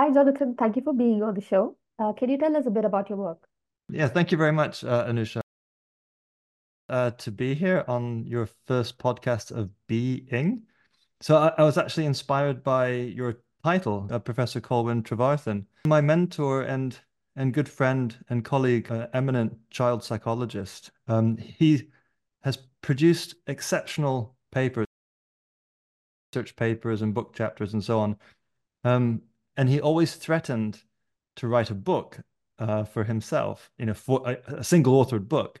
Hi, 0.00 0.10
Jonathan. 0.10 0.54
Thank 0.54 0.76
you 0.76 0.82
for 0.82 0.94
being 0.94 1.22
on 1.22 1.34
the 1.34 1.42
show. 1.42 1.76
Uh, 1.98 2.14
can 2.14 2.30
you 2.30 2.38
tell 2.38 2.56
us 2.56 2.64
a 2.64 2.70
bit 2.70 2.86
about 2.86 3.10
your 3.10 3.18
work? 3.18 3.46
Yeah, 3.90 4.08
thank 4.08 4.32
you 4.32 4.38
very 4.38 4.50
much, 4.50 4.82
uh, 4.82 5.04
Anusha, 5.06 5.42
uh, 6.88 7.10
to 7.10 7.30
be 7.30 7.52
here 7.52 7.84
on 7.86 8.24
your 8.24 8.48
first 8.66 8.96
podcast 8.96 9.54
of 9.54 9.68
Being. 9.88 10.62
So 11.20 11.36
I, 11.36 11.52
I 11.58 11.64
was 11.64 11.76
actually 11.76 12.06
inspired 12.06 12.64
by 12.64 12.92
your 12.92 13.42
title, 13.62 14.08
uh, 14.10 14.18
Professor 14.18 14.58
Colwyn 14.58 15.02
Trevarthen. 15.02 15.66
My 15.84 16.00
mentor 16.00 16.62
and 16.62 16.98
and 17.36 17.52
good 17.52 17.68
friend 17.68 18.16
and 18.30 18.42
colleague, 18.42 18.90
uh, 18.90 19.08
eminent 19.12 19.54
child 19.68 20.02
psychologist, 20.02 20.92
um, 21.08 21.36
he 21.36 21.90
has 22.40 22.56
produced 22.80 23.34
exceptional 23.48 24.34
papers, 24.50 24.86
research 26.32 26.56
papers 26.56 27.02
and 27.02 27.12
book 27.12 27.34
chapters 27.34 27.74
and 27.74 27.84
so 27.84 28.00
on. 28.00 28.16
Um, 28.82 29.20
and 29.60 29.68
he 29.68 29.78
always 29.78 30.14
threatened 30.14 30.82
to 31.36 31.46
write 31.46 31.68
a 31.68 31.74
book 31.74 32.18
uh, 32.58 32.82
for 32.82 33.04
himself, 33.04 33.70
you 33.76 33.84
know, 33.84 33.92
for 33.92 34.22
a, 34.24 34.60
a 34.60 34.64
single 34.64 35.04
authored 35.04 35.28
book. 35.28 35.60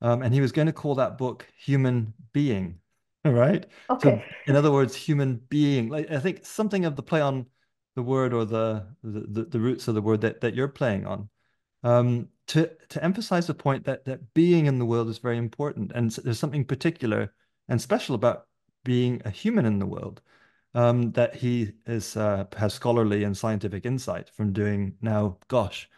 Um, 0.00 0.22
and 0.22 0.32
he 0.32 0.40
was 0.40 0.52
going 0.52 0.68
to 0.68 0.72
call 0.72 0.94
that 0.94 1.18
book 1.18 1.46
Human 1.58 2.14
Being, 2.32 2.78
right? 3.26 3.66
Okay. 3.90 4.24
So, 4.24 4.50
in 4.50 4.56
other 4.56 4.72
words, 4.72 4.96
human 4.96 5.34
being. 5.50 5.90
Like 5.90 6.10
I 6.10 6.18
think 6.18 6.46
something 6.46 6.86
of 6.86 6.96
the 6.96 7.02
play 7.02 7.20
on 7.20 7.44
the 7.94 8.02
word 8.02 8.32
or 8.32 8.46
the 8.46 8.86
the, 9.02 9.44
the 9.44 9.60
roots 9.60 9.86
of 9.86 9.94
the 9.94 10.02
word 10.02 10.22
that, 10.22 10.40
that 10.40 10.54
you're 10.54 10.68
playing 10.68 11.06
on. 11.06 11.28
Um, 11.82 12.28
to 12.46 12.70
to 12.88 13.04
emphasize 13.04 13.46
the 13.46 13.54
point 13.54 13.84
that 13.84 14.06
that 14.06 14.32
being 14.32 14.64
in 14.64 14.78
the 14.78 14.86
world 14.86 15.10
is 15.10 15.18
very 15.18 15.36
important, 15.36 15.92
and 15.94 16.10
there's 16.10 16.38
something 16.38 16.64
particular 16.64 17.34
and 17.68 17.82
special 17.82 18.14
about 18.14 18.46
being 18.82 19.20
a 19.26 19.30
human 19.30 19.66
in 19.66 19.78
the 19.78 19.84
world 19.84 20.22
um, 20.76 21.10
that 21.12 21.34
he 21.34 21.72
is 21.86 22.16
uh, 22.18 22.44
has 22.56 22.74
scholarly 22.74 23.24
and 23.24 23.36
scientific 23.36 23.86
insight 23.86 24.28
from 24.28 24.52
doing 24.52 24.94
now, 25.00 25.38
gosh, 25.48 25.88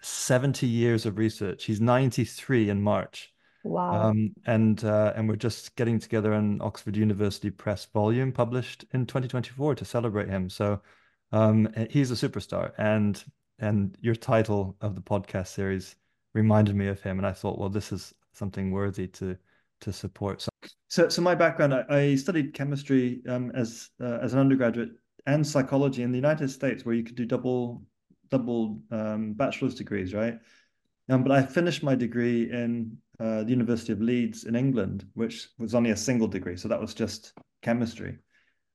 70 0.00 0.66
years 0.66 1.04
of 1.04 1.18
research. 1.18 1.64
He's 1.64 1.80
93 1.80 2.70
in 2.70 2.82
March. 2.82 3.32
Wow. 3.64 4.08
Um, 4.08 4.34
and 4.46 4.82
uh, 4.82 5.12
and 5.14 5.28
we're 5.28 5.36
just 5.36 5.76
getting 5.76 5.98
together 5.98 6.32
an 6.32 6.60
Oxford 6.62 6.96
University 6.96 7.50
Press 7.50 7.84
volume 7.84 8.32
published 8.32 8.86
in 8.94 9.04
2024 9.04 9.74
to 9.74 9.84
celebrate 9.84 10.28
him. 10.28 10.48
So 10.48 10.80
um, 11.30 11.68
he's 11.90 12.10
a 12.10 12.14
superstar, 12.28 12.72
and 12.78 13.22
and 13.58 13.96
your 14.00 14.14
title 14.14 14.74
of 14.80 14.94
the 14.94 15.02
podcast 15.02 15.48
series 15.48 15.96
reminded 16.32 16.76
me 16.76 16.88
of 16.88 17.02
him, 17.02 17.18
and 17.18 17.26
I 17.26 17.32
thought, 17.32 17.58
well, 17.58 17.68
this 17.68 17.92
is 17.92 18.14
something 18.32 18.70
worthy 18.70 19.06
to 19.08 19.36
to 19.84 19.92
support. 19.92 20.42
So, 20.42 20.50
so, 20.88 21.08
so 21.08 21.22
my 21.22 21.34
background, 21.34 21.74
I, 21.74 21.84
I 21.88 22.14
studied 22.16 22.54
chemistry 22.54 23.22
um, 23.28 23.52
as 23.54 23.90
uh, 24.02 24.18
as 24.22 24.32
an 24.32 24.40
undergraduate 24.40 24.90
and 25.26 25.46
psychology 25.46 26.02
in 26.02 26.10
the 26.10 26.18
United 26.18 26.50
States, 26.50 26.84
where 26.84 26.94
you 26.94 27.04
could 27.04 27.16
do 27.16 27.24
double 27.24 27.82
double 28.30 28.80
um, 28.90 29.34
bachelor's 29.34 29.74
degrees, 29.74 30.14
right? 30.14 30.38
Um, 31.10 31.22
but 31.22 31.32
I 31.32 31.42
finished 31.42 31.82
my 31.82 31.94
degree 31.94 32.50
in 32.50 32.96
uh, 33.20 33.44
the 33.44 33.50
University 33.50 33.92
of 33.92 34.00
Leeds 34.00 34.44
in 34.44 34.56
England, 34.56 35.06
which 35.14 35.48
was 35.58 35.74
only 35.74 35.90
a 35.90 35.96
single 35.96 36.28
degree, 36.28 36.56
so 36.56 36.68
that 36.68 36.80
was 36.80 36.94
just 36.94 37.34
chemistry, 37.62 38.16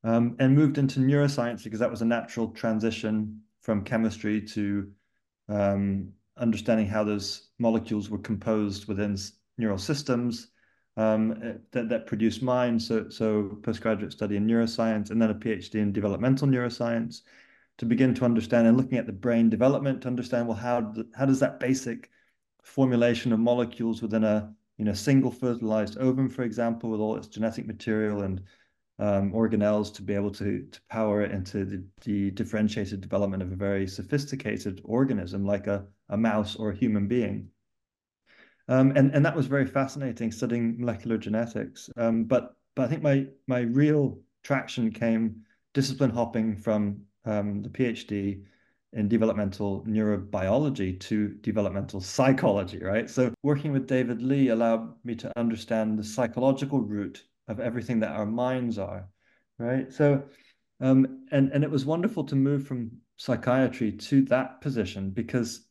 um, 0.04 0.36
and 0.40 0.56
moved 0.56 0.78
into 0.78 1.00
neuroscience 1.00 1.64
because 1.64 1.80
that 1.80 1.92
was 1.92 2.02
a 2.02 2.06
natural 2.06 2.50
transition 2.50 3.42
from 3.62 3.84
chemistry 3.84 4.42
to 4.42 4.92
um, 5.50 6.10
understanding 6.38 6.88
how 6.88 7.04
those 7.04 7.50
molecules 7.58 8.10
were 8.10 8.20
composed 8.20 8.88
within 8.88 9.18
neural 9.58 9.78
systems 9.78 10.52
um, 11.00 11.62
that, 11.72 11.88
that 11.88 12.08
produced 12.08 12.42
mine. 12.42 12.80
So, 12.80 13.10
so 13.10 13.58
postgraduate 13.64 14.12
study 14.12 14.36
in 14.36 14.46
neuroscience 14.46 15.12
and 15.12 15.22
then 15.22 15.30
a 15.30 15.36
PhD 15.36 15.76
in 15.76 15.94
developmental 15.94 16.48
neuroscience 16.48 17.22
to 17.78 17.86
begin 17.86 18.14
to 18.16 18.26
understand 18.26 18.68
and 18.68 18.76
looking 18.76 18.98
at 18.98 19.06
the 19.06 19.14
brain 19.14 19.50
development 19.50 20.02
to 20.02 20.10
understand, 20.10 20.48
well, 20.48 20.58
how, 20.58 20.94
how 21.16 21.26
does 21.26 21.40
that 21.40 21.62
basic 21.62 22.10
formulation 22.64 23.32
of 23.32 23.40
molecules 23.40 24.02
within 24.02 24.26
a 24.26 24.54
you 24.78 24.86
know 24.86 24.94
single 24.94 25.32
fertilized 25.32 25.98
ovum, 25.98 26.30
for 26.30 26.44
example, 26.44 26.90
with 26.90 27.00
all 27.00 27.16
its 27.16 27.28
genetic 27.28 27.66
material 27.66 28.22
and 28.24 28.42
um, 29.00 29.32
organelles 29.32 29.94
to 29.94 30.02
be 30.02 30.14
able 30.14 30.32
to, 30.32 30.68
to 30.70 30.82
power 30.90 31.22
it 31.22 31.32
into 31.32 31.64
the, 31.64 31.84
the 32.02 32.32
differentiated 32.32 33.00
development 33.00 33.42
of 33.42 33.52
a 33.54 33.56
very 33.56 33.88
sophisticated 33.88 34.82
organism 34.84 35.46
like 35.46 35.68
a, 35.68 35.86
a 36.10 36.18
mouse 36.18 36.58
or 36.58 36.72
a 36.72 36.76
human 36.76 37.08
being. 37.08 37.50
Um, 38.70 38.94
and 38.96 39.14
and 39.16 39.26
that 39.26 39.36
was 39.36 39.48
very 39.48 39.66
fascinating 39.66 40.32
studying 40.32 40.80
molecular 40.80 41.18
genetics. 41.18 41.90
Um, 41.98 42.24
but 42.24 42.56
but 42.76 42.86
I 42.86 42.88
think 42.88 43.02
my 43.02 43.26
my 43.48 43.62
real 43.62 44.20
traction 44.44 44.92
came 44.92 45.42
discipline 45.74 46.12
hopping 46.12 46.56
from 46.56 47.02
um, 47.26 47.62
the 47.64 47.70
PhD 47.70 48.44
in 48.94 49.08
developmental 49.08 49.84
neurobiology 49.86 51.00
to 51.00 51.30
developmental 51.42 52.00
psychology, 52.00 52.80
right? 52.80 53.10
So 53.10 53.34
working 53.44 53.72
with 53.72 53.88
David 53.88 54.22
Lee 54.22 54.50
allowed 54.50 54.94
me 55.04 55.16
to 55.16 55.32
understand 55.38 55.98
the 55.98 56.04
psychological 56.04 56.80
root 56.82 57.24
of 57.48 57.60
everything 57.60 58.00
that 58.00 58.12
our 58.12 58.26
minds 58.26 58.78
are, 58.78 59.08
right? 59.58 59.92
So 59.92 60.24
um, 60.80 61.26
and 61.32 61.52
and 61.52 61.64
it 61.64 61.72
was 61.72 61.86
wonderful 61.86 62.24
to 62.26 62.36
move 62.36 62.68
from 62.68 62.92
psychiatry 63.18 63.92
to 63.92 64.22
that 64.26 64.62
position 64.62 65.10
because 65.10 65.69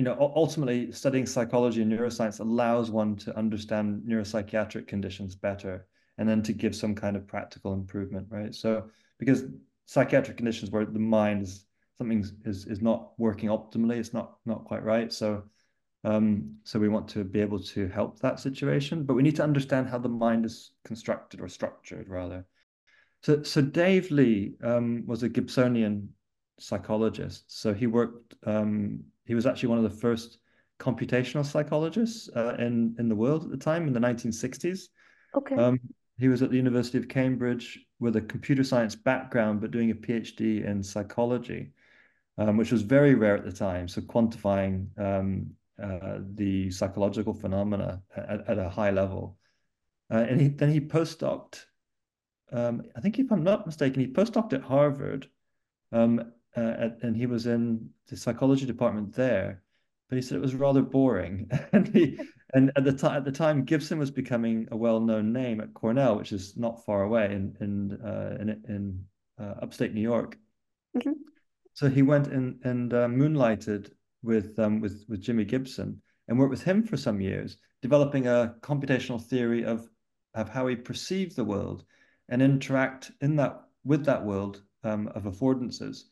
you 0.00 0.04
know, 0.04 0.32
ultimately 0.34 0.90
studying 0.92 1.26
psychology 1.26 1.82
and 1.82 1.92
neuroscience 1.92 2.40
allows 2.40 2.90
one 2.90 3.16
to 3.16 3.36
understand 3.36 4.02
neuropsychiatric 4.08 4.86
conditions 4.86 5.34
better 5.34 5.86
and 6.16 6.26
then 6.26 6.42
to 6.42 6.54
give 6.54 6.74
some 6.74 6.94
kind 6.94 7.16
of 7.16 7.26
practical 7.26 7.74
improvement, 7.74 8.26
right? 8.30 8.54
So 8.54 8.88
because 9.18 9.44
psychiatric 9.84 10.38
conditions 10.38 10.70
where 10.70 10.86
the 10.86 10.98
mind 10.98 11.42
is 11.42 11.66
something 11.98 12.24
is 12.46 12.66
is 12.66 12.80
not 12.80 13.10
working 13.18 13.50
optimally, 13.50 13.98
it's 13.98 14.14
not 14.14 14.38
not 14.46 14.64
quite 14.64 14.82
right. 14.82 15.12
So 15.12 15.42
um, 16.04 16.56
so 16.64 16.78
we 16.78 16.88
want 16.88 17.06
to 17.08 17.22
be 17.22 17.42
able 17.42 17.60
to 17.74 17.86
help 17.88 18.20
that 18.20 18.40
situation, 18.40 19.04
but 19.04 19.12
we 19.12 19.22
need 19.22 19.36
to 19.36 19.44
understand 19.44 19.86
how 19.86 19.98
the 19.98 20.08
mind 20.08 20.46
is 20.46 20.70
constructed 20.82 21.42
or 21.42 21.48
structured 21.48 22.08
rather. 22.08 22.46
So 23.22 23.42
so 23.42 23.60
Dave 23.60 24.10
Lee 24.10 24.54
um, 24.62 25.02
was 25.06 25.22
a 25.24 25.28
Gibsonian 25.28 26.08
psychologist. 26.58 27.44
So 27.48 27.74
he 27.74 27.86
worked 27.86 28.34
um, 28.46 29.04
he 29.24 29.34
was 29.34 29.46
actually 29.46 29.68
one 29.68 29.78
of 29.78 29.84
the 29.84 29.98
first 29.98 30.38
computational 30.78 31.44
psychologists 31.44 32.28
uh, 32.34 32.56
in 32.58 32.96
in 32.98 33.08
the 33.08 33.14
world 33.14 33.44
at 33.44 33.50
the 33.50 33.56
time 33.56 33.86
in 33.86 33.92
the 33.92 34.00
1960s. 34.00 34.88
Okay. 35.34 35.56
Um, 35.56 35.78
he 36.18 36.28
was 36.28 36.42
at 36.42 36.50
the 36.50 36.56
University 36.56 36.98
of 36.98 37.08
Cambridge 37.08 37.78
with 37.98 38.16
a 38.16 38.20
computer 38.20 38.62
science 38.62 38.94
background, 38.94 39.60
but 39.60 39.70
doing 39.70 39.90
a 39.90 39.94
PhD 39.94 40.64
in 40.66 40.82
psychology, 40.82 41.72
um, 42.36 42.58
which 42.58 42.72
was 42.72 42.82
very 42.82 43.14
rare 43.14 43.36
at 43.36 43.44
the 43.44 43.52
time. 43.52 43.88
So 43.88 44.02
quantifying 44.02 44.88
um, 44.98 45.50
uh, 45.82 46.18
the 46.34 46.70
psychological 46.70 47.32
phenomena 47.32 48.02
at, 48.14 48.48
at 48.48 48.58
a 48.58 48.68
high 48.68 48.90
level. 48.90 49.38
Uh, 50.12 50.26
and 50.28 50.40
he, 50.40 50.48
then 50.48 50.70
he 50.70 50.80
postdoced, 50.80 51.64
um, 52.52 52.82
I 52.94 53.00
think 53.00 53.18
if 53.18 53.32
I'm 53.32 53.44
not 53.44 53.64
mistaken, 53.64 54.00
he 54.00 54.08
postdoced 54.08 54.52
at 54.52 54.62
Harvard 54.62 55.28
um, 55.90 56.32
uh, 56.56 56.88
and 57.02 57.16
he 57.16 57.26
was 57.26 57.46
in 57.46 57.90
the 58.08 58.16
psychology 58.16 58.66
department 58.66 59.14
there, 59.14 59.62
but 60.08 60.16
he 60.16 60.22
said 60.22 60.36
it 60.36 60.42
was 60.42 60.54
rather 60.54 60.82
boring. 60.82 61.48
and 61.72 61.88
he, 61.88 62.18
and 62.54 62.72
at 62.76 62.84
the 62.84 62.92
time, 62.92 63.16
at 63.16 63.24
the 63.24 63.32
time, 63.32 63.64
Gibson 63.64 63.98
was 63.98 64.10
becoming 64.10 64.66
a 64.72 64.76
well-known 64.76 65.32
name 65.32 65.60
at 65.60 65.74
Cornell, 65.74 66.16
which 66.16 66.32
is 66.32 66.56
not 66.56 66.84
far 66.84 67.02
away 67.02 67.26
in 67.26 67.56
in 67.60 68.00
uh, 68.04 68.36
in, 68.40 68.48
in 68.68 69.04
uh, 69.38 69.54
upstate 69.62 69.94
New 69.94 70.00
York. 70.00 70.36
Mm-hmm. 70.96 71.12
So 71.74 71.88
he 71.88 72.02
went 72.02 72.26
in 72.26 72.58
and 72.64 72.92
uh, 72.92 73.08
moonlighted 73.08 73.92
with 74.22 74.58
um, 74.58 74.80
with 74.80 75.04
with 75.08 75.20
Jimmy 75.20 75.44
Gibson 75.44 76.02
and 76.28 76.38
worked 76.38 76.50
with 76.50 76.64
him 76.64 76.82
for 76.82 76.96
some 76.96 77.20
years, 77.20 77.58
developing 77.80 78.26
a 78.26 78.54
computational 78.60 79.22
theory 79.22 79.64
of 79.64 79.88
of 80.34 80.48
how 80.48 80.66
we 80.66 80.76
perceive 80.76 81.34
the 81.34 81.44
world 81.44 81.84
and 82.28 82.42
interact 82.42 83.12
in 83.20 83.36
that 83.36 83.62
with 83.84 84.04
that 84.04 84.24
world 84.24 84.62
um, 84.82 85.08
of 85.14 85.24
affordances 85.24 86.04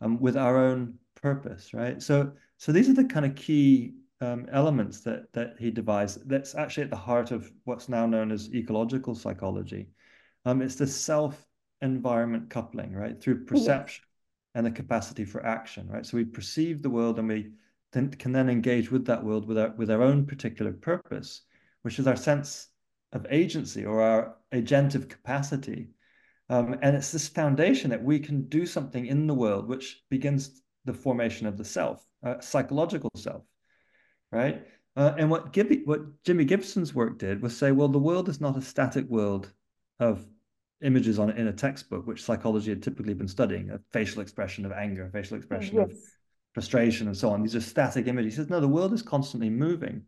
um, 0.00 0.20
with 0.20 0.36
our 0.36 0.58
own 0.58 0.94
purpose, 1.14 1.72
right? 1.74 2.00
So, 2.02 2.32
so 2.58 2.72
these 2.72 2.88
are 2.88 2.94
the 2.94 3.04
kind 3.04 3.26
of 3.26 3.34
key 3.34 3.94
um, 4.20 4.46
elements 4.50 5.00
that 5.00 5.32
that 5.32 5.56
he 5.58 5.70
devised. 5.70 6.28
That's 6.28 6.54
actually 6.54 6.84
at 6.84 6.90
the 6.90 6.96
heart 6.96 7.30
of 7.30 7.50
what's 7.64 7.88
now 7.88 8.06
known 8.06 8.32
as 8.32 8.52
ecological 8.54 9.14
psychology. 9.14 9.88
Um, 10.44 10.62
it's 10.62 10.76
the 10.76 10.86
self-environment 10.86 12.50
coupling, 12.50 12.92
right, 12.92 13.20
through 13.20 13.44
perception 13.44 14.04
and 14.54 14.64
the 14.64 14.70
capacity 14.70 15.24
for 15.24 15.44
action, 15.44 15.88
right? 15.88 16.06
So 16.06 16.16
we 16.16 16.24
perceive 16.24 16.82
the 16.82 16.90
world 16.90 17.18
and 17.18 17.28
we 17.28 17.50
then 17.92 18.10
can 18.10 18.32
then 18.32 18.48
engage 18.48 18.90
with 18.90 19.04
that 19.06 19.22
world 19.22 19.46
with 19.46 19.58
our 19.58 19.70
with 19.76 19.90
our 19.90 20.02
own 20.02 20.26
particular 20.26 20.72
purpose, 20.72 21.42
which 21.82 21.98
is 21.98 22.06
our 22.06 22.16
sense 22.16 22.68
of 23.12 23.26
agency 23.30 23.84
or 23.84 24.02
our 24.02 24.36
agentive 24.52 25.08
capacity 25.08 25.88
um, 26.48 26.78
and 26.82 26.96
it's 26.96 27.12
this 27.12 27.28
foundation 27.28 27.90
that 27.90 28.02
we 28.02 28.18
can 28.18 28.48
do 28.48 28.66
something 28.66 29.06
in 29.06 29.26
the 29.26 29.34
world 29.34 29.68
which 29.68 30.02
begins 30.10 30.62
the 30.84 30.94
formation 30.94 31.46
of 31.46 31.56
the 31.56 31.64
self, 31.64 32.04
uh, 32.24 32.40
psychological 32.40 33.10
self, 33.16 33.42
right? 34.30 34.66
Uh, 34.94 35.14
and 35.18 35.30
what, 35.30 35.52
Gibby, 35.52 35.82
what 35.84 36.00
Jimmy 36.24 36.44
Gibson's 36.44 36.94
work 36.94 37.18
did 37.18 37.42
was 37.42 37.56
say, 37.56 37.72
well, 37.72 37.88
the 37.88 37.98
world 37.98 38.28
is 38.28 38.40
not 38.40 38.56
a 38.56 38.62
static 38.62 39.06
world 39.08 39.52
of 40.00 40.24
images 40.82 41.18
on 41.18 41.30
in 41.30 41.48
a 41.48 41.52
textbook, 41.52 42.06
which 42.06 42.22
psychology 42.22 42.70
had 42.70 42.82
typically 42.82 43.14
been 43.14 43.28
studying, 43.28 43.70
a 43.70 43.80
facial 43.92 44.22
expression 44.22 44.64
of 44.64 44.72
anger, 44.72 45.06
a 45.06 45.10
facial 45.10 45.36
expression 45.36 45.76
yes. 45.76 45.90
of 45.90 45.98
frustration, 46.54 47.08
and 47.08 47.16
so 47.16 47.30
on. 47.30 47.42
These 47.42 47.56
are 47.56 47.60
static 47.60 48.06
images. 48.06 48.34
He 48.34 48.36
says, 48.36 48.50
no, 48.50 48.60
the 48.60 48.68
world 48.68 48.92
is 48.92 49.02
constantly 49.02 49.50
moving, 49.50 50.02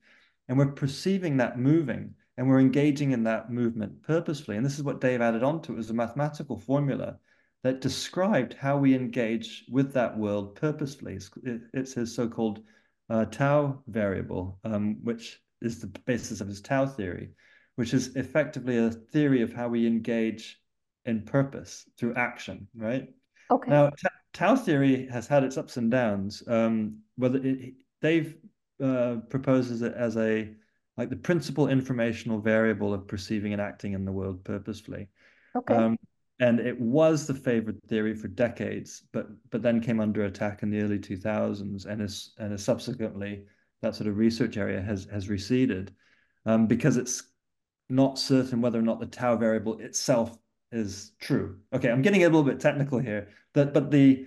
and 0.49 0.57
we're 0.57 0.73
perceiving 0.73 1.39
that 1.39 1.59
moving, 1.59 2.15
and 2.39 2.49
we're 2.49 2.61
engaging 2.61 3.11
in 3.11 3.25
that 3.25 3.53
movement 3.53 4.03
purposefully. 4.03 4.57
And 4.57 4.65
this 4.65 4.79
is 4.79 4.83
what 4.83 5.03
Dave 5.03 5.21
added 5.21 5.43
on 5.43 5.61
to 5.63 5.73
it 5.73 5.77
was 5.77 5.91
a 5.91 5.95
mathematical 5.95 6.59
formula 6.59 7.19
that 7.63 7.83
described 7.83 8.55
how 8.55 8.79
we 8.79 8.95
engage 8.95 9.67
with 9.71 9.93
that 9.93 10.17
world 10.17 10.55
purposefully. 10.55 11.19
It's 11.75 11.93
his 11.93 12.15
so-called 12.15 12.61
uh, 13.11 13.27
tau 13.27 13.83
variable, 13.87 14.59
um, 14.65 15.05
which 15.05 15.43
is 15.61 15.81
the 15.81 15.89
basis 16.07 16.41
of 16.41 16.49
his 16.49 16.63
tau 16.63 16.87
theory 16.87 17.33
which 17.79 17.95
is 17.95 18.17
effectively 18.17 18.77
a 18.77 18.91
theory 18.91 19.41
of 19.41 19.53
how 19.53 19.69
we 19.69 19.87
engage 19.87 20.61
in 21.05 21.23
purpose 21.23 21.89
through 21.97 22.13
action, 22.15 22.67
right? 22.75 23.07
Okay. 23.53 23.71
Now, 23.71 23.93
Tau 24.33 24.57
theory 24.57 25.07
has 25.13 25.29
had 25.29 25.45
its 25.45 25.57
ups 25.57 25.77
and 25.77 25.89
downs. 25.89 26.43
Um, 26.49 27.03
whether 27.15 27.39
it, 27.39 27.75
Dave 28.03 28.35
uh, 28.83 29.19
proposes 29.31 29.83
it 29.83 29.95
as 29.95 30.17
a 30.17 30.51
like 30.99 31.09
the 31.09 31.17
principal 31.17 31.69
informational 31.69 32.41
variable 32.41 32.93
of 32.93 33.07
perceiving 33.07 33.53
and 33.53 33.63
acting 33.63 33.93
in 33.93 34.05
the 34.05 34.13
world 34.13 34.43
purposefully. 34.45 35.09
Okay. 35.57 35.75
Um, 35.75 35.97
and 36.41 36.61
it 36.61 36.79
was 36.79 37.27
the 37.27 37.35
favored 37.35 37.83
theory 37.85 38.15
for 38.15 38.29
decades, 38.29 39.05
but 39.13 39.29
but 39.51 39.63
then 39.63 39.81
came 39.81 40.01
under 40.01 40.25
attack 40.25 40.63
in 40.63 40.71
the 40.71 40.81
early 40.81 40.99
2000s, 40.99 41.87
and 41.87 42.03
is 42.03 42.35
and 42.39 42.53
is 42.53 42.65
subsequently 42.65 43.45
that 43.81 43.95
sort 43.95 44.09
of 44.09 44.19
research 44.19 44.57
area 44.57 44.81
has 44.81 45.07
has 45.11 45.29
receded 45.29 45.95
um, 46.47 46.67
because 46.67 46.97
it's 46.97 47.23
not 47.89 48.19
certain 48.19 48.61
whether 48.61 48.79
or 48.79 48.83
not 48.83 49.01
the 49.01 49.07
tau 49.07 49.37
variable 49.37 49.79
itself 49.79 50.37
is 50.71 51.13
true. 51.21 51.59
Okay, 51.73 51.91
I'm 51.91 52.03
getting 52.03 52.23
a 52.23 52.27
little 52.27 52.43
bit 52.43 52.61
technical 52.61 52.99
here, 52.99 53.29
but 53.53 53.73
but 53.73 53.91
the 53.91 54.27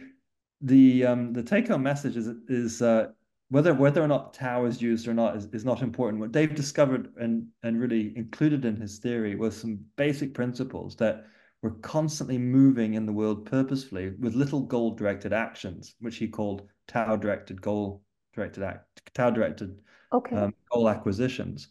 the 0.62 1.06
um, 1.06 1.34
the 1.34 1.44
take 1.44 1.68
home 1.68 1.84
message 1.84 2.18
is 2.18 2.28
is 2.48 2.82
uh, 2.82 3.08
whether 3.52 3.74
whether 3.74 4.02
or 4.02 4.08
not 4.08 4.34
tau 4.34 4.64
is 4.64 4.82
used 4.82 5.10
or 5.10 5.14
not 5.14 5.36
is, 5.36 5.46
is 5.52 5.66
not 5.66 5.82
important. 5.82 6.22
What 6.22 6.32
Dave 6.32 6.56
discovered 6.56 7.12
and 7.18 7.48
and 7.64 7.80
really 7.80 8.14
included 8.16 8.64
in 8.64 8.78
his 8.78 8.98
theory 9.00 9.36
was 9.36 9.56
some 9.56 9.78
basic 9.98 10.34
principles 10.34 10.96
that 10.96 11.26
we're 11.62 11.72
constantly 11.82 12.38
moving 12.38 12.94
in 12.94 13.06
the 13.06 13.12
world 13.12 13.46
purposefully 13.46 14.14
with 14.20 14.36
little 14.36 14.62
goal 14.62 14.96
directed 14.96 15.34
actions, 15.34 15.96
which 16.00 16.16
he 16.16 16.30
called 16.30 16.68
tau 16.88 17.18
directed 17.18 17.62
goal 17.62 18.02
directed 18.34 18.64
act 18.64 19.14
tau 19.14 19.30
directed 19.30 19.78
okay. 20.14 20.36
um, 20.38 20.54
goal 20.72 20.88
acquisitions, 20.88 21.68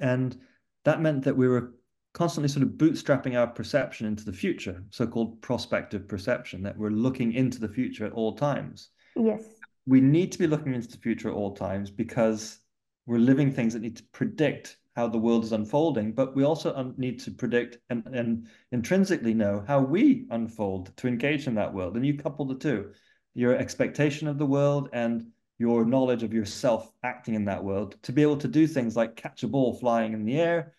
and 0.00 0.40
that 0.84 1.02
meant 1.02 1.22
that 1.24 1.36
we 1.36 1.46
were 1.46 1.74
constantly 2.14 2.48
sort 2.48 2.62
of 2.62 2.70
bootstrapping 2.70 3.38
our 3.38 3.46
perception 3.46 4.06
into 4.06 4.24
the 4.24 4.32
future, 4.32 4.82
so-called 4.88 5.42
prospective 5.42 6.08
perception, 6.08 6.62
that 6.62 6.78
we're 6.78 6.88
looking 6.88 7.34
into 7.34 7.60
the 7.60 7.68
future 7.68 8.06
at 8.06 8.12
all 8.12 8.34
times. 8.34 8.88
Yes. 9.14 9.42
We 9.86 10.00
need 10.00 10.32
to 10.32 10.38
be 10.38 10.46
looking 10.46 10.74
into 10.74 10.88
the 10.88 10.98
future 10.98 11.28
at 11.28 11.34
all 11.34 11.54
times 11.54 11.90
because 11.90 12.58
we're 13.06 13.18
living 13.18 13.52
things 13.52 13.72
that 13.72 13.82
need 13.82 13.96
to 13.96 14.02
predict 14.12 14.78
how 14.96 15.06
the 15.06 15.18
world 15.18 15.44
is 15.44 15.52
unfolding, 15.52 16.12
but 16.12 16.34
we 16.34 16.42
also 16.44 16.94
need 16.96 17.20
to 17.20 17.30
predict 17.30 17.78
and, 17.90 18.04
and 18.06 18.48
intrinsically 18.72 19.34
know 19.34 19.62
how 19.66 19.78
we 19.78 20.26
unfold 20.30 20.96
to 20.96 21.06
engage 21.06 21.46
in 21.46 21.54
that 21.54 21.72
world. 21.72 21.96
And 21.96 22.06
you 22.06 22.16
couple 22.16 22.46
the 22.46 22.54
two, 22.54 22.92
your 23.34 23.54
expectation 23.54 24.26
of 24.26 24.38
the 24.38 24.46
world 24.46 24.88
and 24.92 25.30
your 25.58 25.84
knowledge 25.84 26.22
of 26.22 26.32
yourself 26.32 26.90
acting 27.02 27.34
in 27.34 27.44
that 27.44 27.62
world 27.62 27.96
to 28.02 28.12
be 28.12 28.22
able 28.22 28.36
to 28.38 28.48
do 28.48 28.66
things 28.66 28.96
like 28.96 29.16
catch 29.16 29.42
a 29.42 29.48
ball 29.48 29.74
flying 29.74 30.12
in 30.12 30.24
the 30.24 30.40
air 30.40 30.72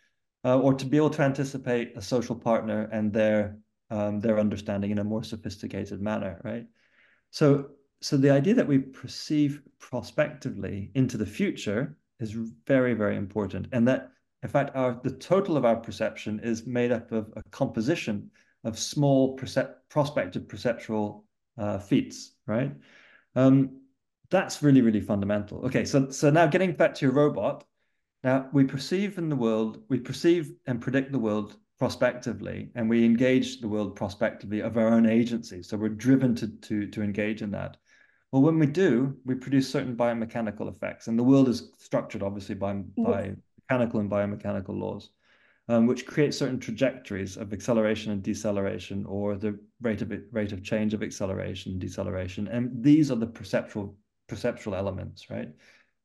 uh, 0.43 0.59
or 0.59 0.73
to 0.73 0.85
be 0.85 0.97
able 0.97 1.09
to 1.09 1.21
anticipate 1.21 1.95
a 1.95 2.01
social 2.01 2.35
partner 2.35 2.89
and 2.91 3.13
their 3.13 3.57
um, 3.89 4.19
their 4.19 4.37
understanding 4.37 4.91
in 4.91 4.99
a 4.99 5.03
more 5.03 5.23
sophisticated 5.23 6.01
manner 6.01 6.41
right 6.43 6.65
so 7.31 7.69
so 8.01 8.17
the 8.17 8.29
idea 8.29 8.53
that 8.53 8.67
we 8.67 8.77
perceive 8.77 9.61
prospectively 9.79 10.91
into 10.95 11.17
the 11.17 11.25
future 11.25 11.97
is 12.19 12.31
very 12.65 12.93
very 12.93 13.15
important 13.15 13.67
and 13.71 13.87
that 13.87 14.11
in 14.43 14.49
fact 14.49 14.75
our 14.75 14.99
the 15.03 15.11
total 15.11 15.57
of 15.57 15.65
our 15.65 15.75
perception 15.75 16.39
is 16.43 16.65
made 16.65 16.91
up 16.91 17.11
of 17.11 17.31
a 17.35 17.43
composition 17.51 18.29
of 18.63 18.77
small 18.77 19.37
percep- 19.37 19.75
prospective 19.89 20.47
perceptual 20.47 21.25
uh, 21.57 21.77
feats 21.79 22.35
right 22.45 22.71
um, 23.35 23.81
that's 24.29 24.61
really, 24.61 24.81
really 24.81 25.01
fundamental. 25.01 25.65
Okay, 25.65 25.85
so 25.85 26.09
so 26.09 26.29
now 26.29 26.47
getting 26.47 26.73
back 26.73 26.93
to 26.95 27.05
your 27.05 27.13
robot. 27.13 27.63
Now 28.23 28.49
we 28.51 28.65
perceive 28.65 29.17
in 29.17 29.29
the 29.29 29.35
world, 29.35 29.83
we 29.89 29.99
perceive 29.99 30.51
and 30.65 30.81
predict 30.81 31.11
the 31.11 31.19
world 31.19 31.55
prospectively, 31.79 32.71
and 32.75 32.89
we 32.89 33.05
engage 33.05 33.61
the 33.61 33.67
world 33.67 33.95
prospectively 33.95 34.59
of 34.61 34.75
our 34.75 34.87
own 34.87 35.05
agency. 35.05 35.61
So 35.63 35.77
we're 35.77 35.89
driven 35.89 36.35
to 36.35 36.47
to 36.47 36.87
to 36.87 37.01
engage 37.01 37.41
in 37.41 37.51
that. 37.51 37.77
Well, 38.31 38.41
when 38.41 38.59
we 38.59 38.65
do, 38.67 39.17
we 39.25 39.35
produce 39.35 39.69
certain 39.69 39.95
biomechanical 39.95 40.69
effects, 40.69 41.07
and 41.07 41.17
the 41.17 41.23
world 41.23 41.47
is 41.47 41.71
structured 41.77 42.23
obviously 42.23 42.55
by 42.55 42.73
by 42.97 43.35
mechanical 43.57 43.99
and 43.99 44.11
biomechanical 44.11 44.77
laws. 44.77 45.11
Um, 45.69 45.85
which 45.85 46.05
create 46.05 46.33
certain 46.33 46.61
trajectories 46.61 47.35
of 47.35 47.51
acceleration 47.51 48.13
and 48.13 48.23
deceleration, 48.23 49.05
or 49.05 49.35
the 49.35 49.59
rate 49.81 50.01
of 50.01 50.13
rate 50.31 50.53
of 50.53 50.63
change 50.63 50.93
of 50.93 51.03
acceleration 51.03 51.73
and 51.73 51.81
deceleration. 51.81 52.47
And 52.47 52.81
these 52.81 53.11
are 53.11 53.17
the 53.17 53.27
perceptual 53.27 53.97
perceptual 54.27 54.75
elements, 54.75 55.29
right? 55.29 55.49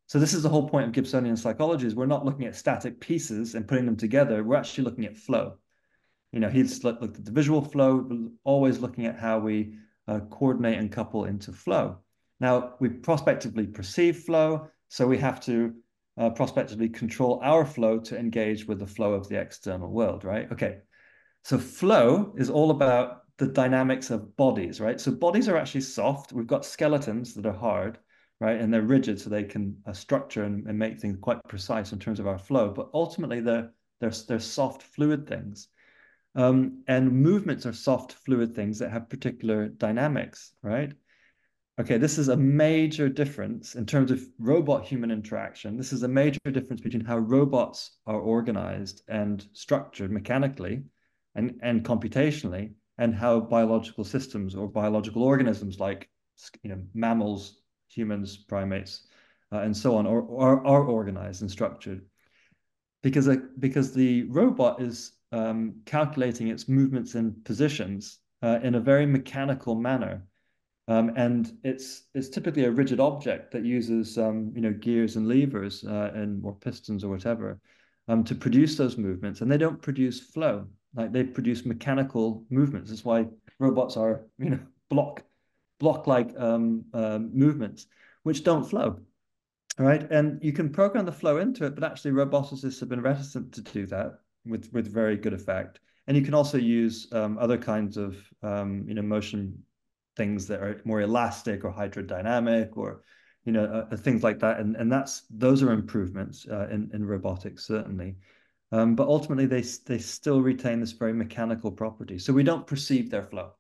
So 0.07 0.19
this 0.19 0.35
is 0.35 0.43
the 0.43 0.49
whole 0.49 0.69
point 0.69 0.87
of 0.87 0.93
Gibsonian 0.93 1.39
psychology 1.39 1.87
is 1.87 1.95
we're 1.95 2.07
not 2.07 2.25
looking 2.25 2.47
at 2.47 2.57
static 2.57 3.01
pieces 3.01 3.55
and 3.55 3.67
putting 3.67 3.87
them 3.87 3.97
together. 3.97 4.43
We're 4.43 4.57
actually 4.57 4.85
looking 4.85 5.05
at 5.07 5.17
flow. 5.17 5.59
You 6.33 6.41
know, 6.41 6.51
he's 6.51 6.83
looked 6.83 7.03
at 7.03 7.25
the 7.25 7.31
visual 7.31 7.63
flow, 7.63 8.29
always 8.45 8.81
looking 8.81 9.07
at 9.07 9.19
how 9.19 9.39
we 9.39 9.79
uh, 10.09 10.21
coordinate 10.29 10.79
and 10.79 10.91
couple 10.91 11.25
into 11.25 11.53
flow. 11.53 11.99
Now, 12.43 12.75
we 12.81 12.89
prospectively 12.89 13.69
perceive 13.69 14.25
flow, 14.25 14.67
so 14.89 15.06
we 15.06 15.17
have 15.19 15.39
to 15.43 15.75
uh, 16.19 16.31
prospectively 16.31 16.89
control 16.89 17.41
our 17.41 17.65
flow 17.65 18.00
to 18.00 18.19
engage 18.19 18.67
with 18.67 18.81
the 18.81 18.87
flow 18.87 19.15
of 19.15 19.29
the 19.29 19.41
external 19.41 19.89
world, 19.89 20.25
right? 20.25 20.50
Okay, 20.50 20.79
so 21.44 21.56
flow 21.56 22.35
is 22.37 22.50
all 22.50 22.73
about 22.73 23.21
the 23.39 23.47
dynamics 23.47 24.11
of 24.11 24.37
bodies, 24.37 24.81
right? 24.81 25.00
So 25.00 25.12
bodies 25.12 25.49
are 25.49 25.56
actually 25.56 25.83
soft. 25.83 26.33
We've 26.33 26.47
got 26.49 26.65
skeletons 26.65 27.33
that 27.35 27.47
are 27.47 27.53
hard, 27.53 27.99
right? 28.41 28.61
And 28.61 28.75
they're 28.75 28.83
rigid, 28.83 29.21
so 29.21 29.31
they 29.31 29.45
can 29.45 29.77
uh, 29.87 29.93
structure 29.93 30.43
and, 30.43 30.67
and 30.67 30.77
make 30.77 30.99
things 30.99 31.19
quite 31.21 31.38
precise 31.49 31.93
in 31.93 32.00
terms 32.00 32.19
of 32.19 32.27
our 32.27 32.41
flow. 32.41 32.71
But 32.71 32.91
ultimately, 32.93 33.41
they're 33.41 33.71
they're 34.00 34.11
they're 34.27 34.41
soft, 34.41 34.83
fluid 34.83 35.29
things. 35.29 35.69
Um, 36.35 36.83
and 36.88 37.12
movements 37.12 37.67
are 37.67 37.73
soft, 37.73 38.15
fluid 38.15 38.53
things 38.53 38.81
that 38.81 38.91
have 38.91 39.09
particular 39.09 39.69
dynamics, 39.69 40.55
right? 40.62 40.93
Okay, 41.81 41.97
this 41.97 42.19
is 42.19 42.29
a 42.29 42.37
major 42.37 43.09
difference 43.09 43.75
in 43.76 43.87
terms 43.87 44.11
of 44.11 44.23
robot-human 44.38 45.11
interaction. 45.11 45.79
This 45.79 45.93
is 45.93 46.02
a 46.02 46.09
major 46.09 46.38
difference 46.50 46.83
between 46.83 47.05
how 47.05 47.19
robots 47.19 47.99
are 48.07 48.21
organized 48.21 49.02
and 49.09 49.47
structured 49.52 50.11
mechanically 50.11 50.85
and, 51.35 51.59
and 51.62 51.83
computationally, 51.83 52.75
and 52.99 53.14
how 53.14 53.41
biological 53.41 54.05
systems 54.05 54.55
or 54.55 54.69
biological 54.69 55.23
organisms 55.23 55.81
like 55.81 56.11
you 56.62 56.71
know 56.71 56.83
mammals 56.93 57.62
humans, 57.88 58.37
primates, 58.37 59.07
uh, 59.52 59.59
and 59.59 59.76
so 59.76 59.97
on, 59.97 60.07
are, 60.07 60.31
are, 60.37 60.67
are 60.67 60.85
organized 60.85 61.43
and 61.43 61.50
structured. 61.50 62.05
Because, 63.02 63.29
uh, 63.29 63.37
because 63.59 63.93
the 63.93 64.25
robot 64.25 64.81
is 64.81 65.12
um, 65.33 65.75
calculating 65.87 66.49
its 66.49 66.69
movements 66.69 67.14
and 67.14 67.45
positions 67.45 68.19
uh, 68.43 68.59
in 68.62 68.75
a 68.75 68.81
very 68.81 69.07
mechanical 69.07 69.75
manner. 69.75 70.26
Um, 70.89 71.12
and 71.17 71.57
it's 71.62 72.09
it's 72.15 72.29
typically 72.29 72.65
a 72.65 72.71
rigid 72.71 72.99
object 72.99 73.53
that 73.53 73.65
uses 73.65 74.19
um, 74.19 74.53
you 74.55 74.61
know 74.61 74.73
gears 74.73 75.17
and 75.17 75.29
levers 75.29 75.85
uh, 75.85 76.11
and 76.15 76.45
or 76.45 76.57
pistons 76.57 77.05
or 77.05 77.09
whatever 77.09 77.61
um, 78.09 78.25
to 78.25 78.35
produce 78.35 78.77
those 78.77 78.97
movements, 78.97 79.41
and 79.41 79.51
they 79.51 79.59
don't 79.59 79.81
produce 79.81 80.21
flow 80.21 80.67
like 80.95 81.12
they 81.12 81.25
produce 81.25 81.65
mechanical 81.65 82.45
movements. 82.51 82.91
That's 82.91 83.05
why 83.05 83.27
robots 83.59 83.97
are 83.97 84.27
you 84.39 84.51
know 84.51 84.61
block 84.91 85.23
block-like 85.79 86.33
um, 86.39 86.85
uh, 86.95 87.19
movements, 87.19 87.87
which 88.23 88.45
don't 88.45 88.65
flow. 88.65 89.01
Right, 89.79 90.09
and 90.12 90.39
you 90.43 90.53
can 90.53 90.71
program 90.71 91.07
the 91.07 91.12
flow 91.12 91.39
into 91.39 91.65
it, 91.65 91.75
but 91.75 91.83
actually 91.83 92.11
roboticists 92.12 92.79
have 92.81 92.91
been 92.91 93.01
reticent 93.01 93.53
to 93.55 93.62
do 93.62 93.87
that 93.87 94.19
with 94.45 94.69
with 94.73 94.93
very 94.93 95.17
good 95.17 95.33
effect. 95.33 95.81
And 96.07 96.17
you 96.17 96.23
can 96.25 96.35
also 96.35 96.59
use 96.59 97.07
um, 97.12 97.39
other 97.39 97.57
kinds 97.57 97.97
of 97.97 98.17
um, 98.43 98.85
you 98.87 98.95
know 98.95 99.03
motion 99.03 99.57
things 100.16 100.47
that 100.49 100.61
are 100.61 100.81
more 100.85 101.00
elastic 101.00 101.64
or 101.64 101.73
hydrodynamic 101.73 102.76
or 102.76 103.02
you 103.45 103.52
know 103.52 103.64
uh, 103.64 103.95
uh, 103.95 103.97
things 103.97 104.23
like 104.23 104.38
that. 104.40 104.61
And 104.61 104.76
and 104.76 104.90
that's 104.90 105.23
those 105.31 105.62
are 105.62 105.73
improvements 105.73 106.47
uh, 106.50 106.69
in 106.71 106.90
in 106.92 107.04
robotics 107.04 107.66
certainly. 107.66 108.16
Um, 108.73 108.95
but 108.95 109.07
ultimately, 109.07 109.47
they 109.47 109.62
they 109.87 109.99
still 109.99 110.40
retain 110.40 110.81
this 110.81 110.92
very 110.92 111.12
mechanical 111.12 111.71
property. 111.71 112.19
So 112.19 112.33
we 112.33 112.42
don't 112.42 112.66
perceive 112.66 113.11
their 113.11 113.23
flow. 113.23 113.52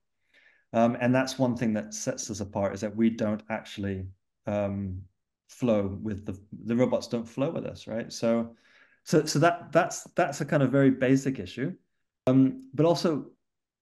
Um, 0.72 0.96
and 1.00 1.14
that's 1.14 1.38
one 1.38 1.54
thing 1.54 1.74
that 1.74 1.92
sets 1.92 2.30
us 2.30 2.40
apart 2.40 2.74
is 2.74 2.80
that 2.80 2.96
we 2.96 3.10
don't 3.10 3.42
actually 3.50 4.06
um, 4.46 5.02
flow 5.48 5.98
with 6.02 6.24
the 6.24 6.38
the 6.64 6.74
robots 6.74 7.08
don't 7.08 7.28
flow 7.28 7.50
with 7.50 7.66
us, 7.66 7.86
right? 7.86 8.10
So 8.10 8.56
so 9.04 9.26
so 9.26 9.38
that 9.40 9.70
that's 9.70 10.04
that's 10.14 10.40
a 10.40 10.46
kind 10.46 10.62
of 10.62 10.70
very 10.70 10.90
basic 10.90 11.38
issue. 11.38 11.74
Um, 12.26 12.70
but 12.72 12.86
also 12.86 13.26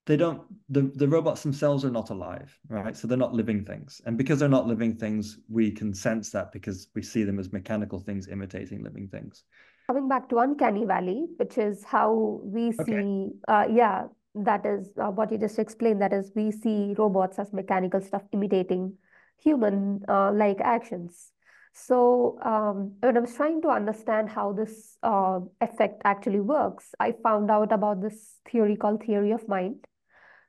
they 0.06 0.16
don't 0.16 0.42
the, 0.68 0.82
the 0.94 1.06
robots 1.06 1.42
themselves 1.42 1.84
are 1.84 1.90
not 1.90 2.10
alive 2.10 2.56
right? 2.68 2.96
So 2.96 3.06
they're 3.06 3.18
not 3.18 3.34
living 3.34 3.64
things. 3.64 4.00
And 4.06 4.16
because 4.16 4.38
they're 4.40 4.48
not 4.48 4.66
living 4.66 4.96
things 4.96 5.38
we 5.48 5.70
can 5.70 5.94
sense 5.94 6.30
that 6.30 6.52
because 6.52 6.88
we 6.94 7.02
see 7.02 7.24
them 7.24 7.38
as 7.38 7.52
mechanical 7.52 8.00
things 8.00 8.28
imitating 8.28 8.82
living 8.82 9.08
things. 9.08 9.44
Coming 9.86 10.08
back 10.08 10.28
to 10.30 10.38
uncanny 10.38 10.84
valley 10.84 11.26
which 11.36 11.58
is 11.58 11.84
how 11.84 12.40
we 12.42 12.72
see 12.72 12.92
okay. 12.92 13.30
uh, 13.48 13.66
yeah 13.70 14.04
that 14.34 14.64
is 14.64 14.90
uh, 15.02 15.10
what 15.10 15.32
you 15.32 15.38
just 15.38 15.58
explained 15.58 16.00
that 16.00 16.12
is 16.12 16.30
we 16.34 16.50
see 16.50 16.94
robots 16.96 17.38
as 17.38 17.52
mechanical 17.52 18.00
stuff 18.00 18.22
imitating 18.32 18.94
human 19.42 20.00
uh, 20.08 20.30
like 20.32 20.60
actions 20.60 21.32
so 21.72 22.38
um, 22.42 22.92
when 23.00 23.16
I 23.16 23.20
was 23.20 23.34
trying 23.34 23.62
to 23.62 23.68
understand 23.68 24.28
how 24.28 24.52
this 24.52 24.96
uh, 25.02 25.40
effect 25.60 26.02
actually 26.04 26.40
works, 26.40 26.94
I 26.98 27.14
found 27.22 27.50
out 27.50 27.72
about 27.72 28.02
this 28.02 28.36
theory 28.50 28.76
called 28.76 29.04
theory 29.04 29.32
of 29.32 29.46
mind, 29.48 29.84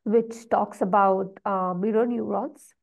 which 0.03 0.49
talks 0.49 0.81
about 0.81 1.37
uh, 1.45 1.73
mirror 1.77 2.05
neurons 2.05 2.73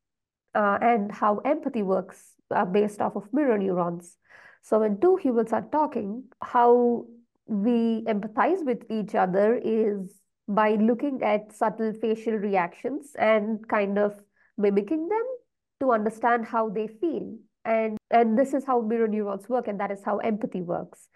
uh, 0.55 0.79
and 0.81 1.11
how 1.13 1.39
empathy 1.39 1.83
works 1.83 2.35
uh, 2.55 2.65
based 2.65 3.01
off 3.01 3.17
of 3.17 3.33
mirror 3.33 3.59
neurons. 3.59 4.17
So 4.63 4.81
when 4.81 5.01
two 5.01 5.17
humans 5.17 5.53
are 5.53 5.67
talking, 5.73 6.25
how 6.43 7.07
we 7.47 8.05
empathize 8.07 8.65
with 8.65 8.83
each 8.91 9.15
other 9.15 9.57
is 9.57 10.15
by 10.47 10.75
looking 10.75 11.23
at 11.23 11.53
subtle 11.53 11.93
facial 11.93 12.35
reactions 12.35 13.13
and 13.19 13.67
kind 13.69 13.99
of 13.99 14.19
mimicking 14.57 15.09
them 15.09 15.25
to 15.81 15.93
understand 15.93 16.47
how 16.47 16.69
they 16.69 16.87
feel 16.87 17.37
and 17.65 17.98
and 18.11 18.39
this 18.39 18.55
is 18.55 18.65
how 18.65 18.81
mirror 18.81 19.09
neurons 19.09 19.49
work 19.49 19.69
and 19.69 19.81
that 19.81 19.91
is 19.91 20.03
how 20.05 20.19
empathy 20.19 20.63
works. 20.63 21.09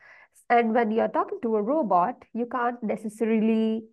And 0.51 0.75
when 0.75 0.91
you're 0.91 1.09
talking 1.09 1.39
to 1.43 1.57
a 1.57 1.63
robot 1.63 2.17
you 2.35 2.47
can't 2.47 2.83
necessarily 2.83 3.85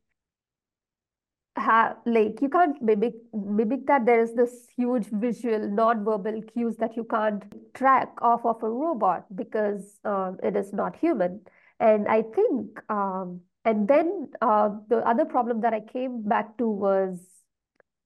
have 1.55 1.97
like 2.05 2.41
you 2.41 2.49
can't 2.49 2.81
mimic 2.81 3.13
mimic 3.33 3.85
that. 3.87 4.05
There 4.05 4.21
is 4.21 4.33
this 4.33 4.67
huge 4.75 5.07
visual 5.11 5.67
non-verbal 5.69 6.41
cues 6.53 6.77
that 6.77 6.95
you 6.95 7.03
can't 7.03 7.43
track 7.73 8.09
off 8.21 8.45
of 8.45 8.63
a 8.63 8.69
robot 8.69 9.25
because 9.35 9.99
um, 10.05 10.37
it 10.41 10.55
is 10.55 10.73
not 10.73 10.95
human. 10.95 11.41
And 11.79 12.09
i 12.09 12.21
think 12.21 12.79
um, 12.89 13.41
and 13.63 13.87
then 13.87 14.29
uh, 14.41 14.69
the 14.89 14.97
other 14.97 15.25
problem 15.25 15.61
that 15.61 15.73
i 15.73 15.79
came 15.79 16.23
back 16.23 16.57
to 16.57 16.67
was 16.67 17.19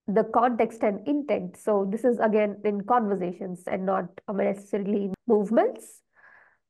the 0.08 0.24
context 0.24 0.84
and 0.84 1.08
intent. 1.08 1.58
So 1.58 1.88
this 1.90 2.04
is 2.04 2.20
again 2.20 2.58
in 2.64 2.82
conversations 2.84 3.64
and 3.68 3.86
not 3.86 4.06
necessarily 4.32 5.14
movements 5.28 6.02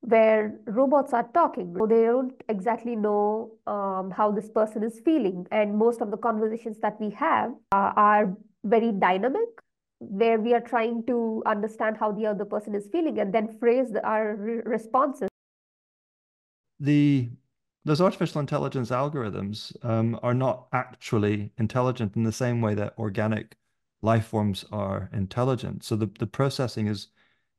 where 0.02 0.60
robots 0.66 1.14
are 1.14 1.28
talking. 1.34 1.76
So 1.80 1.88
they 1.88 2.04
don't 2.04 2.34
exactly 2.50 2.96
know 2.96 3.54
um, 3.66 4.12
how 4.12 4.32
this 4.32 4.50
person 4.50 4.84
is 4.84 5.00
feeling. 5.04 5.48
And 5.50 5.78
most 5.78 6.02
of 6.02 6.12
the 6.12 6.18
conversations 6.18 6.78
that 6.82 7.00
we 7.00 7.10
have 7.12 7.52
uh, 7.72 7.94
are 7.96 8.36
very 8.66 8.92
dynamic, 8.92 9.48
where 10.00 10.40
we 10.40 10.54
are 10.54 10.62
trying 10.62 11.06
to 11.08 11.42
understand 11.46 11.98
how 11.98 12.12
the 12.12 12.26
other 12.26 12.46
person 12.46 12.76
is 12.76 12.88
feeling 12.92 13.20
and 13.20 13.34
then 13.34 13.58
phrase 13.60 13.92
the, 13.92 14.06
our 14.06 14.36
re 14.36 14.62
responses. 14.66 15.30
The 16.80 17.30
those 17.86 18.02
artificial 18.02 18.40
intelligence 18.40 18.90
algorithms 18.90 19.76
um, 19.86 20.20
are 20.24 20.34
not 20.34 20.68
actually 20.72 21.52
intelligent 21.58 22.16
in 22.16 22.24
the 22.24 22.32
same 22.32 22.62
way 22.62 22.74
that 22.76 22.98
organic 22.98 23.56
life 24.02 24.28
forms 24.28 24.66
are 24.72 25.10
intelligent. 25.14 25.84
So 25.84 25.96
the, 25.96 26.10
the 26.20 26.28
processing 26.28 26.88
is 26.88 27.08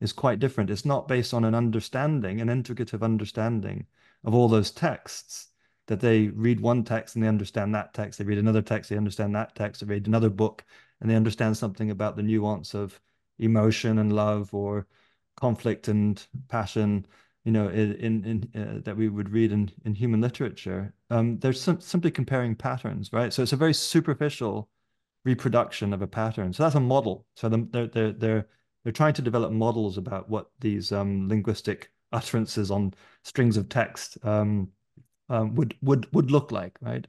is 0.00 0.12
quite 0.12 0.38
different. 0.38 0.70
It's 0.70 0.84
not 0.84 1.08
based 1.08 1.32
on 1.32 1.44
an 1.44 1.54
understanding, 1.54 2.40
an 2.40 2.48
integrative 2.48 3.02
understanding 3.02 3.86
of 4.24 4.34
all 4.34 4.48
those 4.48 4.70
texts 4.70 5.48
that 5.86 6.00
they 6.00 6.28
read 6.28 6.60
one 6.60 6.84
text 6.84 7.14
and 7.14 7.24
they 7.24 7.28
understand 7.28 7.74
that 7.74 7.94
text. 7.94 8.18
They 8.18 8.24
read 8.24 8.38
another 8.38 8.62
text, 8.62 8.90
they 8.90 8.96
understand 8.96 9.34
that 9.34 9.54
text. 9.54 9.80
They 9.80 9.86
read 9.86 10.06
another 10.06 10.30
book 10.30 10.64
and 11.00 11.08
they 11.08 11.16
understand 11.16 11.56
something 11.56 11.90
about 11.90 12.16
the 12.16 12.22
nuance 12.22 12.74
of 12.74 13.00
emotion 13.38 13.98
and 13.98 14.12
love 14.12 14.52
or 14.52 14.86
conflict 15.36 15.88
and 15.88 16.24
passion 16.48 17.06
you 17.44 17.52
know, 17.52 17.68
in 17.68 18.24
in, 18.24 18.50
uh, 18.60 18.80
that 18.84 18.96
we 18.96 19.08
would 19.08 19.30
read 19.30 19.52
in 19.52 19.70
in 19.84 19.94
human 19.94 20.20
literature. 20.20 20.94
Um, 21.10 21.38
they're 21.38 21.52
sim 21.52 21.80
simply 21.80 22.10
comparing 22.10 22.54
patterns, 22.54 23.12
right? 23.12 23.32
So 23.32 23.42
it's 23.42 23.52
a 23.52 23.56
very 23.56 23.74
superficial 23.74 24.68
reproduction 25.24 25.92
of 25.92 26.02
a 26.02 26.06
pattern. 26.06 26.52
So 26.52 26.62
that's 26.62 26.74
a 26.74 26.80
model. 26.80 27.26
So 27.36 27.48
they're 27.48 27.86
they're 27.86 28.12
they're 28.12 28.48
they're 28.82 28.92
trying 28.92 29.14
to 29.14 29.22
develop 29.22 29.52
models 29.52 29.98
about 29.98 30.28
what 30.28 30.50
these 30.60 30.92
um, 30.92 31.28
linguistic 31.28 31.90
utterances 32.12 32.70
on 32.70 32.94
strings 33.24 33.56
of 33.56 33.68
text 33.68 34.18
um, 34.22 34.68
um, 35.28 35.54
would 35.54 35.76
would 35.82 36.10
would 36.14 36.30
look 36.30 36.52
like, 36.52 36.78
right? 36.80 37.06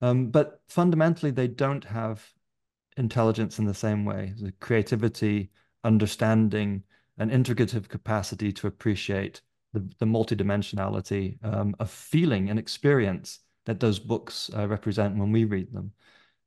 Um, 0.00 0.30
but 0.30 0.60
fundamentally, 0.68 1.30
they 1.30 1.48
don't 1.48 1.84
have 1.84 2.28
intelligence 2.96 3.58
in 3.58 3.64
the 3.64 3.74
same 3.74 4.04
way. 4.04 4.34
The 4.40 4.52
creativity, 4.60 5.50
understanding, 5.84 6.82
an 7.18 7.30
integrative 7.30 7.88
capacity 7.88 8.52
to 8.52 8.66
appreciate 8.66 9.40
the, 9.78 9.94
the 9.98 10.06
multidimensionality 10.06 11.42
um, 11.44 11.74
of 11.78 11.90
feeling 11.90 12.50
and 12.50 12.58
experience 12.58 13.40
that 13.66 13.80
those 13.80 13.98
books 13.98 14.50
uh, 14.56 14.66
represent 14.66 15.16
when 15.16 15.32
we 15.32 15.44
read 15.44 15.72
them. 15.72 15.92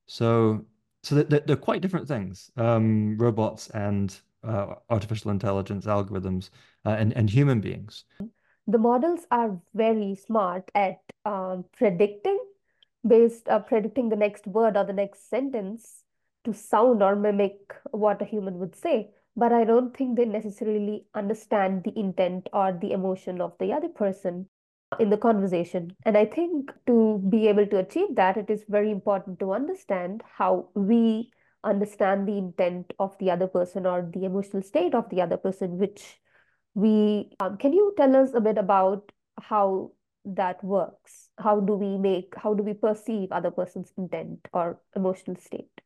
So, 0.08 0.66
so 1.04 1.16
they're, 1.16 1.40
they're 1.40 1.56
quite 1.56 1.82
different 1.82 2.08
things, 2.08 2.52
um, 2.58 3.18
robots 3.18 3.70
and 3.70 4.16
uh, 4.44 4.76
artificial 4.90 5.32
intelligence 5.32 5.86
algorithms 5.86 6.50
uh, 6.86 6.96
and, 6.98 7.14
and 7.14 7.30
human 7.30 7.62
beings. 7.62 8.06
The 8.68 8.78
models 8.78 9.22
are 9.32 9.60
very 9.74 10.16
smart 10.16 10.70
at 10.76 11.00
um, 11.26 11.66
predicting 11.78 12.40
based 13.06 13.50
uh, 13.50 13.60
predicting 13.60 14.10
the 14.10 14.16
next 14.16 14.46
word 14.46 14.78
or 14.78 14.84
the 14.84 14.94
next 14.94 15.28
sentence 15.28 16.04
to 16.44 16.54
sound 16.54 17.02
or 17.02 17.16
mimic 17.16 17.74
what 17.92 18.22
a 18.22 18.26
human 18.26 18.60
would 18.60 18.76
say 18.76 19.10
but 19.36 19.54
I 19.54 19.64
don't 19.64 19.96
think 19.96 20.18
they 20.18 20.26
necessarily 20.26 21.06
understand 21.14 21.84
the 21.84 21.98
intent 21.98 22.50
or 22.54 22.74
the 22.74 22.92
emotion 22.92 23.42
of 23.42 23.54
the 23.60 23.74
other 23.74 23.90
person 23.90 24.48
in 25.00 25.10
the 25.10 25.18
conversation. 25.18 25.96
And 26.06 26.18
I 26.18 26.26
think 26.26 26.72
to 26.88 27.24
be 27.30 27.48
able 27.48 27.66
to 27.68 27.80
achieve 27.80 28.16
that, 28.16 28.38
it 28.38 28.50
is 28.50 28.66
very 28.68 28.92
important 28.92 29.40
to 29.40 29.54
understand 29.54 30.22
how 30.38 30.70
we 30.76 31.32
understand 31.64 32.28
the 32.28 32.38
intent 32.38 32.94
of 33.00 33.18
the 33.20 33.32
other 33.32 33.48
person 33.48 33.86
or 33.86 34.10
the 34.14 34.26
emotional 34.26 34.64
state 34.64 34.94
of 34.94 35.10
the 35.10 35.22
other 35.22 35.38
person, 35.38 35.78
which 35.78 36.20
we 36.74 37.32
um, 37.40 37.58
can 37.58 37.74
you 37.74 37.94
tell 37.98 38.16
us 38.16 38.32
a 38.34 38.42
bit 38.42 38.58
about 38.58 39.12
how 39.40 39.92
that 40.26 40.64
works? 40.64 41.30
How 41.38 41.60
do 41.60 41.74
we 41.74 41.98
make, 41.98 42.34
how 42.36 42.54
do 42.54 42.64
we 42.64 42.74
perceive 42.74 43.32
other 43.32 43.52
person's 43.52 43.92
intent 43.98 44.48
or 44.54 44.80
emotional 44.96 45.38
state? 45.38 45.82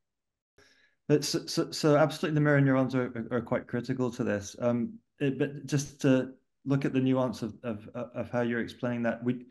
So, 1.10 1.20
so, 1.22 1.72
so 1.72 1.98
absolutely, 1.98 2.36
the 2.36 2.42
mirror 2.42 2.62
neurons 2.62 2.96
are, 2.96 3.28
are 3.32 3.42
quite 3.42 3.68
critical 3.68 4.10
to 4.12 4.24
this. 4.24 4.56
Um, 4.60 4.94
it, 5.20 5.38
but 5.38 5.68
just 5.68 6.02
to 6.02 6.34
look 6.66 6.84
at 6.84 6.94
the 6.94 7.00
nuance 7.00 7.44
of, 7.44 7.54
of, 7.64 7.88
of 7.94 8.32
how 8.32 8.42
you're 8.42 8.62
explaining 8.62 9.04
that, 9.04 9.24
we, 9.24 9.46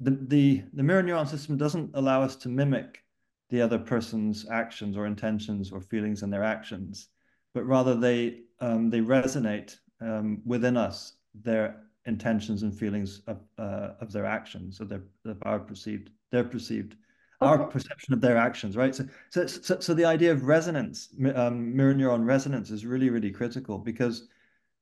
the, 0.00 0.18
the, 0.28 0.62
the 0.74 0.82
mirror 0.82 1.02
neuron 1.02 1.26
system 1.26 1.56
doesn't 1.56 1.90
allow 1.94 2.22
us 2.22 2.36
to 2.36 2.48
mimic 2.50 3.02
the 3.48 3.62
other 3.62 3.78
person's 3.78 4.46
actions 4.50 4.96
or 4.96 5.06
intentions 5.06 5.72
or 5.72 5.80
feelings 5.80 6.22
and 6.22 6.32
their 6.32 6.44
actions, 6.44 7.08
but 7.54 7.64
rather 7.64 7.94
they, 7.94 8.40
um, 8.60 8.90
they 8.90 9.00
resonate 9.00 9.76
um, 10.02 10.42
within 10.44 10.76
us, 10.76 11.14
their 11.42 11.76
intentions 12.04 12.62
and 12.62 12.78
feelings 12.78 13.22
of, 13.26 13.40
uh, 13.58 13.90
of 14.00 14.12
their 14.12 14.26
actions, 14.26 14.80
of 14.80 14.88
their, 14.90 15.02
of 15.24 15.38
our 15.42 15.58
perceived, 15.58 16.10
their 16.32 16.44
perceived 16.44 16.96
our 17.40 17.66
perception 17.66 18.14
of 18.14 18.20
their 18.20 18.36
actions, 18.36 18.76
right? 18.76 18.94
So, 18.94 19.06
so, 19.30 19.46
so, 19.46 19.80
so 19.80 19.94
the 19.94 20.04
idea 20.04 20.32
of 20.32 20.44
resonance, 20.44 21.08
um, 21.34 21.76
mirror 21.76 21.94
neuron 21.94 22.24
resonance, 22.24 22.70
is 22.70 22.86
really, 22.86 23.10
really 23.10 23.30
critical 23.30 23.78
because, 23.78 24.28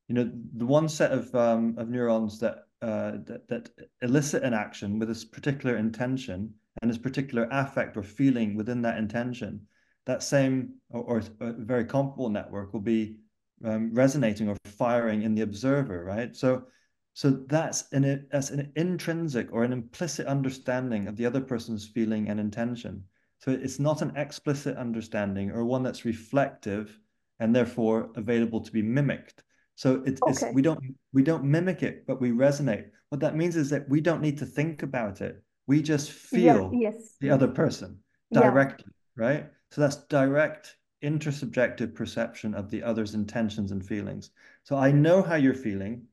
you 0.08 0.14
know, 0.14 0.30
the 0.56 0.66
one 0.66 0.88
set 0.88 1.12
of 1.12 1.34
um, 1.34 1.74
of 1.78 1.88
neurons 1.88 2.38
that 2.40 2.66
uh, 2.82 3.12
that 3.24 3.48
that 3.48 3.70
elicit 4.02 4.42
an 4.42 4.54
action 4.54 4.98
with 4.98 5.08
this 5.08 5.24
particular 5.24 5.76
intention 5.76 6.52
and 6.82 6.90
this 6.90 6.98
particular 6.98 7.48
affect 7.50 7.96
or 7.96 8.02
feeling 8.02 8.54
within 8.56 8.82
that 8.82 8.98
intention, 8.98 9.66
that 10.06 10.22
same 10.22 10.74
or, 10.90 11.02
or 11.02 11.22
a 11.40 11.52
very 11.52 11.84
comparable 11.84 12.28
network 12.28 12.72
will 12.72 12.80
be 12.80 13.16
um, 13.64 13.92
resonating 13.94 14.48
or 14.48 14.56
firing 14.66 15.22
in 15.22 15.34
the 15.34 15.42
observer, 15.42 16.04
right? 16.04 16.36
So 16.36 16.64
so 17.14 17.30
that's 17.30 17.90
an, 17.92 18.26
that's 18.30 18.50
an 18.50 18.72
intrinsic 18.74 19.52
or 19.52 19.62
an 19.62 19.72
implicit 19.72 20.26
understanding 20.26 21.06
of 21.06 21.16
the 21.16 21.24
other 21.24 21.40
person's 21.40 21.86
feeling 21.86 22.28
and 22.28 22.40
intention. 22.40 23.04
So 23.38 23.52
it's 23.52 23.78
not 23.78 24.02
an 24.02 24.16
explicit 24.16 24.76
understanding 24.76 25.52
or 25.52 25.64
one 25.64 25.84
that's 25.84 26.04
reflective 26.04 26.98
and 27.38 27.54
therefore 27.54 28.10
available 28.16 28.60
to 28.60 28.72
be 28.72 28.82
mimicked. 28.82 29.44
So 29.76 30.02
it's, 30.04 30.20
okay. 30.22 30.32
it's 30.32 30.44
we 30.54 30.62
don't 30.62 30.80
we 31.12 31.22
don't 31.22 31.44
mimic 31.44 31.82
it, 31.82 32.06
but 32.06 32.20
we 32.20 32.30
resonate. 32.30 32.86
What 33.10 33.20
that 33.20 33.36
means 33.36 33.54
is 33.54 33.70
that 33.70 33.88
we 33.88 34.00
don't 34.00 34.22
need 34.22 34.38
to 34.38 34.46
think 34.46 34.82
about 34.82 35.20
it. 35.20 35.42
We 35.66 35.82
just 35.82 36.10
feel 36.10 36.70
yeah, 36.72 36.90
yes. 36.90 37.16
the 37.20 37.30
other 37.30 37.48
person 37.48 37.98
directly, 38.32 38.92
yeah. 39.16 39.24
right? 39.24 39.46
So 39.70 39.80
that's 39.80 39.96
direct 40.06 40.76
intersubjective 41.02 41.94
perception 41.94 42.54
of 42.54 42.70
the 42.70 42.82
other's 42.82 43.14
intentions 43.14 43.70
and 43.70 43.84
feelings. 43.84 44.30
So 44.64 44.76
I 44.76 44.90
know 44.90 45.22
how 45.22 45.34
you're 45.36 45.54
feeling 45.54 46.06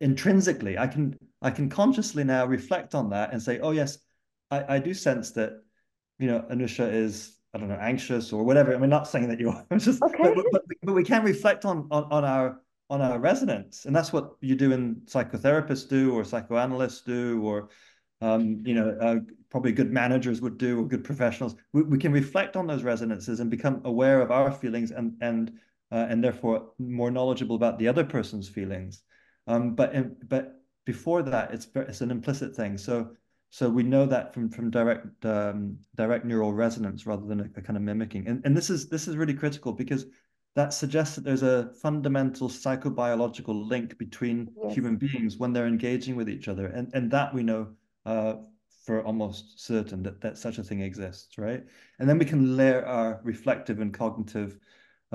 intrinsically 0.00 0.76
i 0.78 0.86
can 0.86 1.16
i 1.42 1.50
can 1.50 1.68
consciously 1.68 2.24
now 2.24 2.44
reflect 2.44 2.94
on 2.94 3.10
that 3.10 3.32
and 3.32 3.42
say 3.42 3.58
oh 3.60 3.70
yes 3.70 3.98
i, 4.50 4.76
I 4.76 4.78
do 4.78 4.92
sense 4.92 5.30
that 5.32 5.62
you 6.18 6.28
know, 6.28 6.44
Anusha 6.50 6.90
is, 6.92 7.36
I 7.54 7.58
don't 7.58 7.68
know, 7.68 7.78
anxious 7.80 8.32
or 8.32 8.44
whatever. 8.44 8.74
I 8.74 8.78
mean, 8.78 8.90
not 8.90 9.08
saying 9.08 9.28
that 9.28 9.40
you're 9.40 9.64
just, 9.78 10.02
okay. 10.02 10.34
but, 10.34 10.44
but, 10.52 10.62
but 10.82 10.94
we 10.94 11.04
can 11.04 11.22
reflect 11.24 11.64
on, 11.64 11.88
on, 11.90 12.04
on 12.10 12.24
our, 12.24 12.60
on 12.88 13.02
our 13.02 13.18
resonance. 13.18 13.84
And 13.84 13.94
that's 13.94 14.12
what 14.12 14.32
you 14.40 14.54
do 14.54 14.72
in 14.72 14.96
psychotherapists 15.06 15.88
do, 15.88 16.12
or 16.12 16.24
psychoanalysts 16.24 17.02
do, 17.02 17.42
or, 17.42 17.68
um, 18.20 18.62
you 18.64 18.74
know, 18.74 18.96
uh, 19.00 19.16
probably 19.50 19.72
good 19.72 19.92
managers 19.92 20.40
would 20.40 20.58
do, 20.58 20.80
or 20.80 20.86
good 20.86 21.04
professionals. 21.04 21.56
We, 21.72 21.82
we 21.82 21.98
can 21.98 22.12
reflect 22.12 22.56
on 22.56 22.66
those 22.66 22.82
resonances 22.82 23.40
and 23.40 23.50
become 23.50 23.82
aware 23.84 24.20
of 24.20 24.30
our 24.30 24.52
feelings 24.52 24.90
and, 24.90 25.14
and, 25.20 25.52
uh, 25.90 26.06
and 26.08 26.22
therefore 26.22 26.70
more 26.78 27.10
knowledgeable 27.10 27.56
about 27.56 27.78
the 27.78 27.88
other 27.88 28.04
person's 28.04 28.48
feelings. 28.48 29.02
Um, 29.46 29.74
but, 29.74 29.94
in, 29.94 30.16
but 30.28 30.60
before 30.84 31.22
that, 31.22 31.52
it's, 31.52 31.68
it's 31.74 32.00
an 32.00 32.10
implicit 32.10 32.54
thing. 32.54 32.78
So, 32.78 33.10
so 33.50 33.70
we 33.70 33.82
know 33.82 34.06
that 34.06 34.34
from 34.34 34.50
from 34.50 34.70
direct 34.70 35.24
um, 35.24 35.78
direct 35.94 36.24
neural 36.24 36.52
resonance 36.52 37.06
rather 37.06 37.26
than 37.26 37.40
a, 37.40 37.44
a, 37.56 37.62
kind 37.62 37.76
of 37.76 37.82
mimicking. 37.82 38.26
And 38.26 38.44
and 38.44 38.56
this 38.56 38.70
is 38.70 38.88
this 38.88 39.08
is 39.08 39.16
really 39.16 39.34
critical 39.34 39.72
because 39.72 40.06
that 40.54 40.72
suggests 40.72 41.14
that 41.14 41.24
there's 41.24 41.42
a 41.42 41.70
fundamental 41.80 42.48
psychobiological 42.48 43.68
link 43.68 43.96
between 43.98 44.50
yes. 44.62 44.74
human 44.74 44.96
beings 44.96 45.36
when 45.36 45.52
they're 45.52 45.66
engaging 45.66 46.16
with 46.16 46.28
each 46.28 46.48
other. 46.48 46.66
And 46.66 46.90
and 46.92 47.10
that 47.12 47.32
we 47.32 47.42
know 47.42 47.68
uh, 48.04 48.34
for 48.84 49.02
almost 49.04 49.64
certain 49.64 50.02
that 50.02 50.20
that 50.20 50.38
such 50.38 50.58
a 50.58 50.64
thing 50.64 50.80
exists, 50.80 51.38
right? 51.38 51.64
And 51.98 52.08
then 52.08 52.18
we 52.18 52.24
can 52.24 52.56
layer 52.56 52.84
our 52.84 53.20
reflective 53.22 53.80
and 53.80 53.94
cognitive 53.94 54.58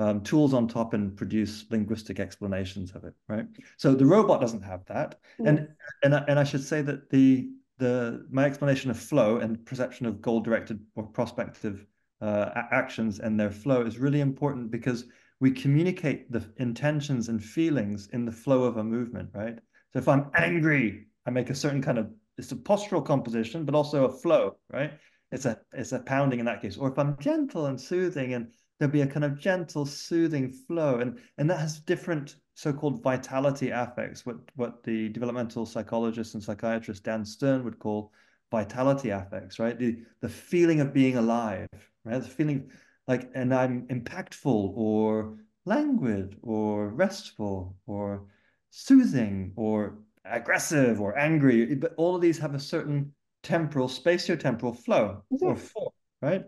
um, 0.02 0.22
tools 0.22 0.52
on 0.52 0.66
top 0.66 0.94
and 0.94 1.16
produce 1.16 1.64
linguistic 1.70 2.18
explanations 2.18 2.92
of 2.92 3.04
it, 3.04 3.14
right? 3.28 3.46
So 3.76 3.94
the 3.94 4.06
robot 4.06 4.40
doesn't 4.40 4.62
have 4.62 4.84
that, 4.86 5.20
yes. 5.38 5.48
and 5.48 5.68
and 6.02 6.24
and 6.28 6.38
I 6.38 6.44
should 6.44 6.64
say 6.64 6.82
that 6.82 7.10
the 7.10 7.50
the 7.78 8.26
my 8.30 8.44
explanation 8.44 8.90
of 8.90 8.98
flow 8.98 9.38
and 9.38 9.64
perception 9.64 10.06
of 10.06 10.20
goal-directed 10.20 10.80
or 10.96 11.04
prospective 11.06 11.86
uh, 12.20 12.50
actions 12.70 13.20
and 13.20 13.38
their 13.38 13.50
flow 13.50 13.82
is 13.82 13.98
really 13.98 14.20
important 14.20 14.70
because 14.70 15.04
we 15.40 15.50
communicate 15.50 16.30
the 16.30 16.44
intentions 16.58 17.28
and 17.28 17.42
feelings 17.42 18.08
in 18.12 18.24
the 18.24 18.32
flow 18.32 18.62
of 18.64 18.76
a 18.76 18.84
movement, 18.84 19.30
right? 19.34 19.58
So 19.92 19.98
if 19.98 20.08
I'm 20.08 20.30
angry, 20.34 21.06
I 21.26 21.30
make 21.30 21.50
a 21.50 21.54
certain 21.54 21.82
kind 21.82 21.98
of 21.98 22.10
it's 22.38 22.52
a 22.52 22.56
postural 22.56 23.04
composition, 23.04 23.64
but 23.64 23.74
also 23.74 24.04
a 24.04 24.12
flow, 24.22 24.56
right? 24.72 24.92
It's 25.30 25.46
a 25.46 25.60
it's 25.72 25.92
a 25.92 26.00
pounding 26.00 26.40
in 26.40 26.46
that 26.46 26.62
case. 26.62 26.76
Or 26.76 26.90
if 26.90 26.98
I'm 26.98 27.16
gentle 27.18 27.66
and 27.66 27.80
soothing, 27.80 28.34
and 28.34 28.48
there'll 28.82 28.92
be 28.92 29.02
a 29.02 29.06
kind 29.06 29.24
of 29.24 29.38
gentle, 29.38 29.86
soothing 29.86 30.50
flow, 30.50 30.98
and 30.98 31.20
and 31.38 31.48
that 31.48 31.60
has 31.60 31.78
different 31.78 32.34
so-called 32.54 33.00
vitality 33.00 33.70
affects, 33.70 34.26
what 34.26 34.38
what 34.56 34.82
the 34.82 35.08
developmental 35.10 35.64
psychologist 35.64 36.34
and 36.34 36.42
psychiatrist 36.42 37.04
Dan 37.04 37.24
Stern 37.24 37.62
would 37.62 37.78
call 37.78 38.12
vitality 38.50 39.10
affects, 39.10 39.60
right? 39.60 39.78
The 39.78 39.98
the 40.20 40.28
feeling 40.28 40.80
of 40.80 40.92
being 40.92 41.16
alive, 41.16 41.68
right? 42.04 42.20
The 42.20 42.28
feeling 42.28 42.72
like, 43.06 43.30
and 43.36 43.54
I'm 43.54 43.86
impactful 43.86 44.72
or 44.74 45.38
languid 45.64 46.36
or 46.42 46.88
restful 46.88 47.76
or 47.86 48.26
soothing 48.70 49.52
or 49.54 49.98
aggressive 50.24 51.00
or 51.00 51.16
angry, 51.16 51.76
but 51.76 51.94
all 51.96 52.16
of 52.16 52.20
these 52.20 52.38
have 52.38 52.56
a 52.56 52.60
certain 52.60 53.14
temporal, 53.44 53.86
spatiotemporal 53.88 54.76
flow 54.76 55.22
yes. 55.30 55.40
or 55.42 55.56
form, 55.56 55.92
right? 56.20 56.44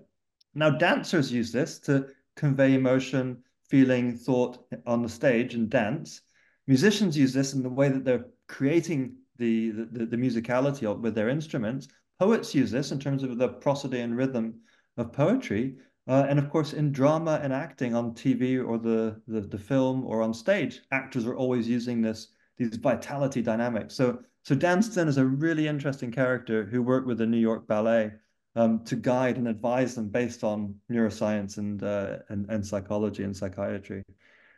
Now 0.54 0.70
dancers 0.70 1.32
use 1.32 1.52
this 1.52 1.78
to 1.80 2.08
convey 2.36 2.74
emotion, 2.74 3.42
feeling, 3.68 4.16
thought 4.16 4.66
on 4.86 5.02
the 5.02 5.08
stage 5.08 5.54
and 5.54 5.70
dance. 5.70 6.22
Musicians 6.66 7.16
use 7.16 7.32
this 7.32 7.54
in 7.54 7.62
the 7.62 7.68
way 7.68 7.88
that 7.88 8.04
they're 8.04 8.26
creating 8.48 9.16
the, 9.38 9.70
the, 9.70 10.06
the 10.06 10.16
musicality 10.16 10.84
of, 10.84 11.00
with 11.00 11.14
their 11.14 11.28
instruments. 11.28 11.88
Poets 12.18 12.54
use 12.54 12.70
this 12.70 12.92
in 12.92 12.98
terms 12.98 13.22
of 13.22 13.36
the 13.38 13.48
prosody 13.48 14.00
and 14.00 14.16
rhythm 14.16 14.54
of 14.96 15.12
poetry. 15.12 15.76
Uh, 16.06 16.26
and 16.28 16.38
of 16.38 16.50
course, 16.50 16.72
in 16.72 16.92
drama 16.92 17.40
and 17.42 17.52
acting 17.52 17.94
on 17.94 18.12
TV 18.14 18.64
or 18.64 18.78
the, 18.78 19.20
the, 19.26 19.40
the 19.40 19.58
film 19.58 20.04
or 20.04 20.22
on 20.22 20.34
stage, 20.34 20.82
actors 20.92 21.26
are 21.26 21.36
always 21.36 21.68
using 21.68 22.00
this 22.00 22.28
these 22.56 22.76
vitality 22.76 23.42
dynamics. 23.42 23.94
So 23.94 24.20
so 24.42 24.54
Dan 24.54 24.78
is 24.78 25.16
a 25.16 25.24
really 25.24 25.66
interesting 25.66 26.12
character 26.12 26.64
who 26.64 26.82
worked 26.82 27.06
with 27.06 27.18
the 27.18 27.26
New 27.26 27.38
York 27.38 27.66
Ballet 27.66 28.12
um, 28.56 28.84
to 28.84 28.96
guide 28.96 29.36
and 29.36 29.48
advise 29.48 29.94
them 29.94 30.08
based 30.08 30.44
on 30.44 30.74
neuroscience 30.90 31.58
and, 31.58 31.82
uh, 31.82 32.18
and 32.28 32.48
and 32.50 32.66
psychology 32.66 33.24
and 33.24 33.36
psychiatry. 33.36 34.04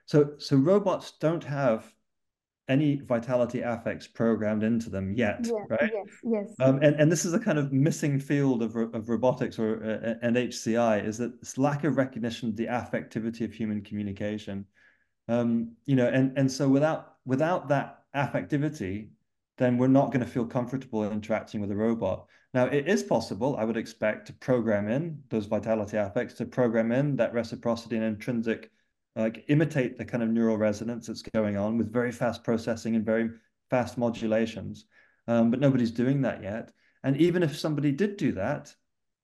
So 0.07 0.35
so 0.39 0.57
robots 0.57 1.15
don't 1.21 1.45
have 1.45 1.93
any 2.69 2.97
vitality 2.97 3.61
affects 3.61 4.09
programmed 4.09 4.65
into 4.65 4.91
them 4.91 5.13
yet, 5.13 5.41
yes, 5.45 5.53
right? 5.69 5.91
Yes, 5.93 6.07
yes. 6.25 6.55
Um, 6.61 6.81
and 6.83 6.97
and 6.97 7.11
this 7.11 7.25
is 7.25 7.33
a 7.33 7.39
kind 7.39 7.59
of 7.59 7.73
missing 7.73 8.19
field 8.19 8.63
of 8.63 8.77
of 8.77 9.09
robotics 9.09 9.59
or 9.59 9.83
uh, 9.85 10.15
and 10.23 10.37
HCI 10.37 11.05
is 11.05 11.19
that 11.19 11.41
this 11.41 11.59
lack 11.59 11.85
of 11.85 11.97
recognition 11.97 12.49
of 12.49 12.57
the 12.57 12.67
affectivity 12.67 13.45
of 13.45 13.53
human 13.53 13.83
communication. 13.83 14.67
Um, 15.29 15.73
you 15.87 15.97
know, 15.97 16.09
and 16.09 16.37
and 16.37 16.51
so 16.51 16.69
without 16.69 17.15
without 17.25 17.69
that 17.69 18.03
affectivity, 18.15 19.11
then 19.59 19.79
we're 19.79 19.87
not 19.89 20.07
going 20.07 20.25
to 20.25 20.31
feel 20.31 20.45
comfortable 20.45 21.11
interacting 21.11 21.61
with 21.61 21.71
a 21.71 21.77
robot. 21.77 22.27
Now, 22.57 22.65
it 22.65 22.89
is 22.89 23.03
possible, 23.03 23.55
I 23.59 23.65
would 23.65 23.77
expect, 23.77 24.29
to 24.29 24.33
program 24.33 24.89
in 24.89 25.23
those 25.29 25.45
vitality 25.45 25.99
affects, 25.99 26.33
to 26.37 26.47
program 26.47 26.91
in 26.91 27.15
that 27.17 27.35
reciprocity 27.35 27.97
and 27.97 28.05
intrinsic, 28.07 28.71
like 29.15 29.45
imitate 29.49 29.99
the 29.99 30.07
kind 30.07 30.23
of 30.23 30.31
neural 30.31 30.57
resonance 30.57 31.07
that's 31.07 31.21
going 31.21 31.59
on 31.59 31.77
with 31.77 31.93
very 31.93 32.11
fast 32.11 32.43
processing 32.45 32.97
and 32.97 33.05
very 33.05 33.29
fast 33.69 33.99
modulations. 33.99 34.87
Um, 35.29 35.51
but 35.51 35.61
nobody's 35.61 35.91
doing 35.91 36.23
that 36.23 36.43
yet. 36.43 36.73
And 37.05 37.19
even 37.19 37.43
if 37.43 37.59
somebody 37.59 37.93
did 37.93 38.17
do 38.17 38.33
that, 38.33 38.75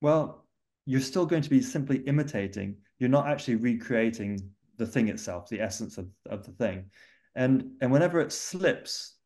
well, 0.02 0.44
you're 0.84 1.00
still 1.00 1.24
going 1.24 1.40
to 1.40 1.48
be 1.48 1.62
simply 1.62 2.00
imitating. 2.00 2.76
You're 2.98 3.08
not 3.08 3.28
actually 3.28 3.56
recreating 3.56 4.50
the 4.76 4.86
thing 4.86 5.08
itself, 5.08 5.48
the 5.48 5.62
essence 5.62 5.96
of, 5.96 6.06
of 6.28 6.44
the 6.44 6.52
thing. 6.52 6.90
And, 7.34 7.76
and 7.80 7.90
whenever 7.90 8.20
it 8.20 8.30
slips, 8.30 9.16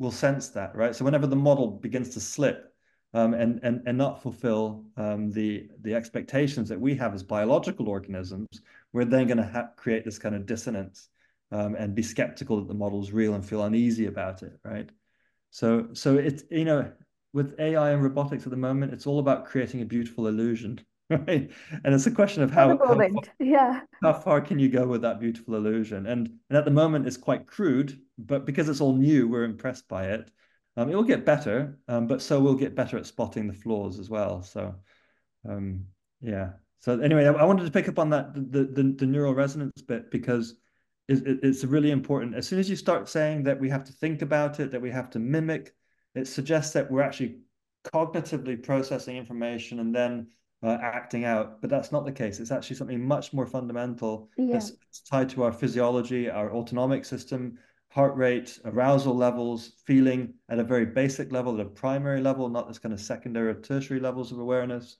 we'll 0.00 0.10
sense 0.10 0.48
that, 0.48 0.74
right? 0.74 0.96
So 0.96 1.04
whenever 1.04 1.28
the 1.28 1.36
model 1.36 1.70
begins 1.70 2.08
to 2.14 2.20
slip 2.20 2.71
um, 3.14 3.34
and, 3.34 3.60
and, 3.62 3.82
and 3.86 3.98
not 3.98 4.22
fulfill 4.22 4.84
um, 4.96 5.30
the, 5.30 5.68
the 5.82 5.94
expectations 5.94 6.68
that 6.68 6.80
we 6.80 6.94
have 6.94 7.14
as 7.14 7.22
biological 7.22 7.88
organisms, 7.88 8.48
we're 8.92 9.04
then 9.04 9.26
going 9.26 9.38
to 9.38 9.70
create 9.76 10.04
this 10.04 10.18
kind 10.18 10.34
of 10.34 10.46
dissonance 10.46 11.08
um, 11.50 11.74
and 11.74 11.94
be 11.94 12.02
skeptical 12.02 12.56
that 12.56 12.68
the 12.68 12.74
model 12.74 13.02
is 13.02 13.12
real 13.12 13.34
and 13.34 13.44
feel 13.44 13.62
uneasy 13.62 14.06
about 14.06 14.42
it, 14.42 14.58
right? 14.64 14.88
So, 15.50 15.88
so 15.92 16.16
it's, 16.16 16.44
you 16.50 16.64
know, 16.64 16.90
with 17.34 17.58
AI 17.60 17.90
and 17.90 18.02
robotics 18.02 18.44
at 18.44 18.50
the 18.50 18.56
moment, 18.56 18.92
it's 18.92 19.06
all 19.06 19.18
about 19.18 19.44
creating 19.44 19.82
a 19.82 19.86
beautiful 19.86 20.26
illusion, 20.26 20.80
right? 21.10 21.50
And 21.84 21.94
it's 21.94 22.06
a 22.06 22.10
question 22.10 22.42
of 22.42 22.50
how, 22.50 22.68
how 22.68 22.78
far, 22.78 23.08
yeah. 23.38 23.80
how 24.02 24.14
far 24.14 24.40
can 24.40 24.58
you 24.58 24.70
go 24.70 24.86
with 24.86 25.02
that 25.02 25.20
beautiful 25.20 25.54
illusion? 25.54 26.06
And, 26.06 26.30
and 26.48 26.58
at 26.58 26.64
the 26.64 26.70
moment, 26.70 27.06
it's 27.06 27.18
quite 27.18 27.46
crude, 27.46 28.00
but 28.16 28.46
because 28.46 28.70
it's 28.70 28.80
all 28.80 28.96
new, 28.96 29.28
we're 29.28 29.44
impressed 29.44 29.86
by 29.88 30.06
it. 30.06 30.30
Um, 30.76 30.90
it 30.90 30.94
will 30.94 31.02
get 31.02 31.26
better, 31.26 31.78
um, 31.88 32.06
but 32.06 32.22
so 32.22 32.40
we'll 32.40 32.54
get 32.54 32.74
better 32.74 32.96
at 32.96 33.06
spotting 33.06 33.46
the 33.46 33.52
flaws 33.52 33.98
as 33.98 34.08
well. 34.08 34.42
So, 34.42 34.74
um, 35.48 35.84
yeah. 36.20 36.52
So 36.80 36.98
anyway, 36.98 37.26
I, 37.26 37.32
I, 37.32 37.44
wanted 37.44 37.64
to 37.64 37.70
pick 37.70 37.88
up 37.88 37.98
on 37.98 38.10
that 38.10 38.34
the, 38.34 38.64
the, 38.64 38.94
the 38.98 39.06
neural 39.06 39.34
resonance 39.34 39.82
bit 39.82 40.10
because 40.10 40.54
it, 41.08 41.26
it, 41.26 41.40
it's 41.42 41.64
really 41.64 41.90
important. 41.90 42.34
As 42.34 42.48
soon 42.48 42.58
as 42.58 42.70
you 42.70 42.76
start 42.76 43.08
saying 43.08 43.42
that 43.44 43.60
we 43.60 43.68
have 43.68 43.84
to 43.84 43.92
think 43.92 44.22
about 44.22 44.60
it, 44.60 44.70
that 44.72 44.80
we 44.80 44.90
have 44.90 45.10
to 45.10 45.18
mimic, 45.18 45.74
it 46.14 46.26
suggests 46.26 46.72
that 46.72 46.90
we're 46.90 47.02
actually 47.02 47.40
cognitively 47.84 48.62
processing 48.62 49.16
information 49.16 49.80
and 49.80 49.94
then 49.94 50.28
uh, 50.62 50.78
acting 50.80 51.24
out. 51.24 51.60
But 51.60 51.70
that's 51.70 51.92
not 51.92 52.04
the 52.04 52.12
case. 52.12 52.40
It's 52.40 52.50
actually 52.50 52.76
something 52.76 53.04
much 53.04 53.32
more 53.32 53.46
fundamental 53.46 54.30
yeah. 54.36 54.54
that's 54.54 54.72
tied 55.08 55.28
to 55.30 55.42
our 55.42 55.52
physiology, 55.52 56.30
our 56.30 56.52
autonomic 56.52 57.04
system, 57.04 57.58
heart 57.92 58.16
rate, 58.16 58.58
arousal 58.64 59.14
levels, 59.14 59.72
feeling 59.84 60.32
at 60.48 60.58
a 60.58 60.64
very 60.64 60.86
basic 60.86 61.30
level, 61.30 61.60
at 61.60 61.66
a 61.66 61.68
primary 61.68 62.22
level, 62.22 62.48
not 62.48 62.66
this 62.66 62.78
kind 62.78 62.94
of 62.94 63.00
secondary 63.00 63.50
or 63.50 63.54
tertiary 63.54 64.00
levels 64.00 64.32
of 64.32 64.38
awareness. 64.38 64.96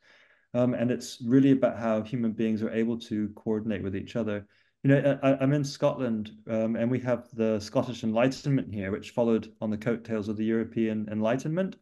Um, 0.52 0.74
and 0.74 0.90
it's 0.90 1.18
really 1.24 1.52
about 1.52 1.78
how 1.78 2.02
human 2.02 2.32
beings 2.32 2.62
are 2.62 2.70
able 2.70 2.98
to 3.00 3.30
coordinate 3.30 3.82
with 3.82 3.96
each 3.96 4.14
other. 4.14 4.46
You 4.82 4.90
know, 4.90 5.18
I, 5.22 5.42
am 5.42 5.54
in 5.54 5.64
Scotland, 5.64 6.32
um, 6.50 6.76
and 6.76 6.90
we 6.90 6.98
have 7.00 7.28
the 7.32 7.58
Scottish 7.60 8.04
Enlightenment 8.04 8.74
here, 8.74 8.90
which 8.90 9.12
followed 9.12 9.50
on 9.62 9.70
the 9.70 9.78
coattails 9.78 10.28
of 10.28 10.36
the 10.36 10.44
European 10.44 11.08
Enlightenment. 11.10 11.76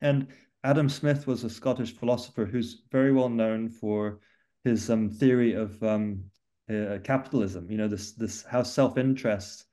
And 0.00 0.28
Adam 0.62 0.88
Smith 0.88 1.26
was 1.26 1.42
a 1.42 1.50
Scottish 1.50 1.96
philosopher 1.96 2.44
who's 2.44 2.82
very 2.92 3.12
well 3.12 3.30
known 3.30 3.68
for 3.68 4.20
his 4.62 4.90
um, 4.90 5.10
theory 5.10 5.54
of 5.54 5.82
um, 5.82 6.22
uh, 6.70 6.98
capitalism. 7.02 7.68
You 7.68 7.78
know, 7.78 7.88
this 7.88 8.12
this 8.12 8.44
how 8.44 8.62
self 8.62 8.96
interest 8.96 9.64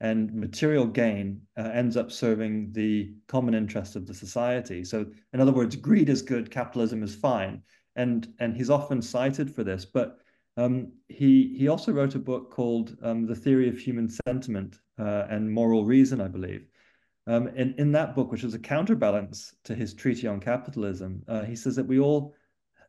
and 0.00 0.32
material 0.34 0.86
gain 0.86 1.40
uh, 1.56 1.70
ends 1.72 1.96
up 1.96 2.12
serving 2.12 2.72
the 2.72 3.14
common 3.28 3.54
interest 3.54 3.96
of 3.96 4.06
the 4.06 4.14
society. 4.14 4.84
So, 4.84 5.06
in 5.32 5.40
other 5.40 5.52
words, 5.52 5.76
greed 5.76 6.08
is 6.08 6.22
good, 6.22 6.50
capitalism 6.50 7.02
is 7.02 7.14
fine, 7.14 7.62
and 7.94 8.28
and 8.38 8.56
he's 8.56 8.70
often 8.70 9.00
cited 9.00 9.54
for 9.54 9.64
this. 9.64 9.84
But 9.84 10.18
um, 10.56 10.92
he 11.08 11.56
he 11.58 11.68
also 11.68 11.92
wrote 11.92 12.14
a 12.14 12.20
book 12.20 12.50
called 12.50 12.96
um, 13.02 13.26
The 13.26 13.34
Theory 13.34 13.68
of 13.68 13.78
Human 13.78 14.08
Sentiment 14.26 14.78
uh, 14.98 15.26
and 15.28 15.50
Moral 15.50 15.84
Reason, 15.84 16.20
I 16.20 16.28
believe. 16.28 16.66
Um, 17.28 17.48
in, 17.48 17.74
in 17.76 17.90
that 17.92 18.14
book, 18.14 18.30
which 18.30 18.44
is 18.44 18.54
a 18.54 18.58
counterbalance 18.58 19.52
to 19.64 19.74
his 19.74 19.94
treatise 19.94 20.26
on 20.26 20.38
capitalism, 20.38 21.22
uh, 21.26 21.42
he 21.42 21.56
says 21.56 21.74
that 21.74 21.86
we 21.86 21.98
all 21.98 22.34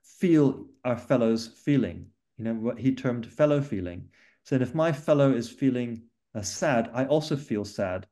feel 0.04 0.68
our 0.86 0.98
fellow's 0.98 1.48
feeling, 1.48 2.06
you 2.38 2.44
know, 2.44 2.54
what 2.54 2.78
he 2.78 2.94
termed 2.94 3.26
fellow 3.26 3.62
feeling. 3.62 4.08
So 4.44 4.56
if 4.56 4.76
my 4.76 4.92
fellow 4.92 5.34
is 5.34 5.50
feeling 5.50 6.04
uh, 6.38 6.42
sad, 6.42 6.90
I 6.94 7.06
also 7.06 7.36
feel 7.36 7.66
sad, 7.66 8.08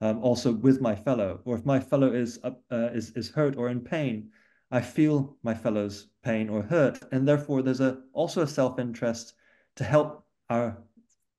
um, 0.00 0.22
also 0.22 0.52
with 0.52 0.80
my 0.80 0.94
fellow. 0.94 1.40
Or 1.44 1.56
if 1.56 1.64
my 1.66 1.80
fellow 1.80 2.12
is 2.12 2.38
uh, 2.42 2.52
is 2.70 3.10
is 3.10 3.30
hurt 3.30 3.56
or 3.56 3.68
in 3.68 3.80
pain, 3.80 4.30
I 4.70 4.80
feel 4.80 5.36
my 5.42 5.54
fellow's 5.54 6.08
pain 6.22 6.48
or 6.48 6.62
hurt, 6.62 6.98
and 7.12 7.28
therefore 7.28 7.62
there's 7.62 7.80
a 7.80 8.02
also 8.12 8.42
a 8.42 8.46
self-interest 8.46 9.34
to 9.76 9.84
help 9.84 10.26
our 10.48 10.82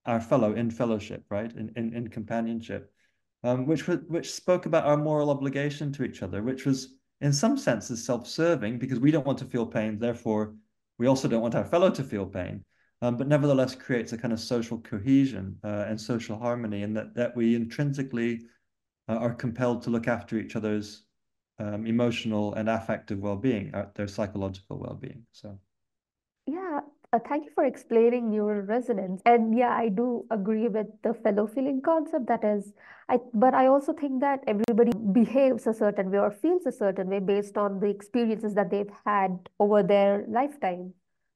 our 0.06 0.22
fellow 0.22 0.54
in 0.54 0.72
fellowship, 0.72 1.26
right, 1.30 1.52
in 1.54 1.72
in, 1.76 1.94
in 1.94 2.08
companionship, 2.08 2.94
um, 3.44 3.66
which 3.66 3.88
which 3.88 4.32
spoke 4.32 4.66
about 4.68 4.86
our 4.86 4.98
moral 4.98 5.30
obligation 5.30 5.92
to 5.94 6.04
each 6.04 6.22
other, 6.24 6.44
which 6.44 6.66
was 6.66 6.98
in 7.22 7.34
some 7.34 7.58
senses 7.58 8.06
self-serving 8.06 8.78
because 8.78 9.00
we 9.00 9.12
don't 9.12 9.26
want 9.26 9.40
to 9.40 9.46
feel 9.46 9.66
pain, 9.66 9.98
therefore 9.98 10.54
we 11.00 11.08
also 11.08 11.28
don't 11.28 11.42
want 11.42 11.56
our 11.56 11.66
fellow 11.66 11.90
to 11.90 12.04
feel 12.04 12.26
pain. 12.26 12.64
Um, 13.02 13.16
but 13.16 13.28
nevertheless 13.28 13.76
creates 13.76 14.14
a 14.14 14.18
kind 14.18 14.34
of 14.34 14.40
social 14.40 14.80
cohesion 14.80 15.60
uh, 15.64 15.86
and 15.88 16.02
social 16.02 16.38
harmony, 16.38 16.82
and 16.84 16.98
that 16.98 17.14
that 17.14 17.36
we 17.36 17.56
intrinsically 17.56 18.42
uh, 19.08 19.18
are 19.18 19.34
compelled 19.34 19.84
to 19.84 19.92
look 19.92 20.08
after 20.08 20.38
each 20.38 20.56
other's 20.56 21.04
um, 21.60 21.86
emotional 21.86 22.54
and 22.56 22.70
affective 22.70 23.20
well-being, 23.20 23.74
uh, 23.74 23.86
their 23.96 24.08
psychological 24.08 24.78
well-being. 24.80 25.26
So, 25.32 25.60
yeah, 26.48 26.80
uh, 27.14 27.20
thank 27.28 27.46
you 27.46 27.52
for 27.54 27.66
explaining 27.66 28.32
neural 28.32 28.62
resonance. 28.62 29.22
And 29.26 29.58
yeah, 29.58 29.76
I 29.76 29.90
do 29.90 30.26
agree 30.32 30.68
with 30.68 30.88
the 31.04 31.14
fellow 31.14 31.48
feeling 31.48 31.82
concept. 31.82 32.28
That 32.28 32.44
is, 32.44 32.74
I 33.10 33.20
but 33.34 33.54
I 33.54 33.68
also 33.68 33.94
think 33.94 34.22
that 34.22 34.44
everybody 34.48 34.92
behaves 35.12 35.68
a 35.68 35.74
certain 35.74 36.10
way 36.12 36.20
or 36.20 36.32
feels 36.32 36.66
a 36.66 36.72
certain 36.72 37.10
way 37.10 37.20
based 37.20 37.58
on 37.58 37.80
the 37.80 37.88
experiences 37.88 38.54
that 38.56 38.72
they've 38.72 38.92
had 39.06 39.50
over 39.60 39.84
their 39.84 40.26
lifetime. 40.28 40.94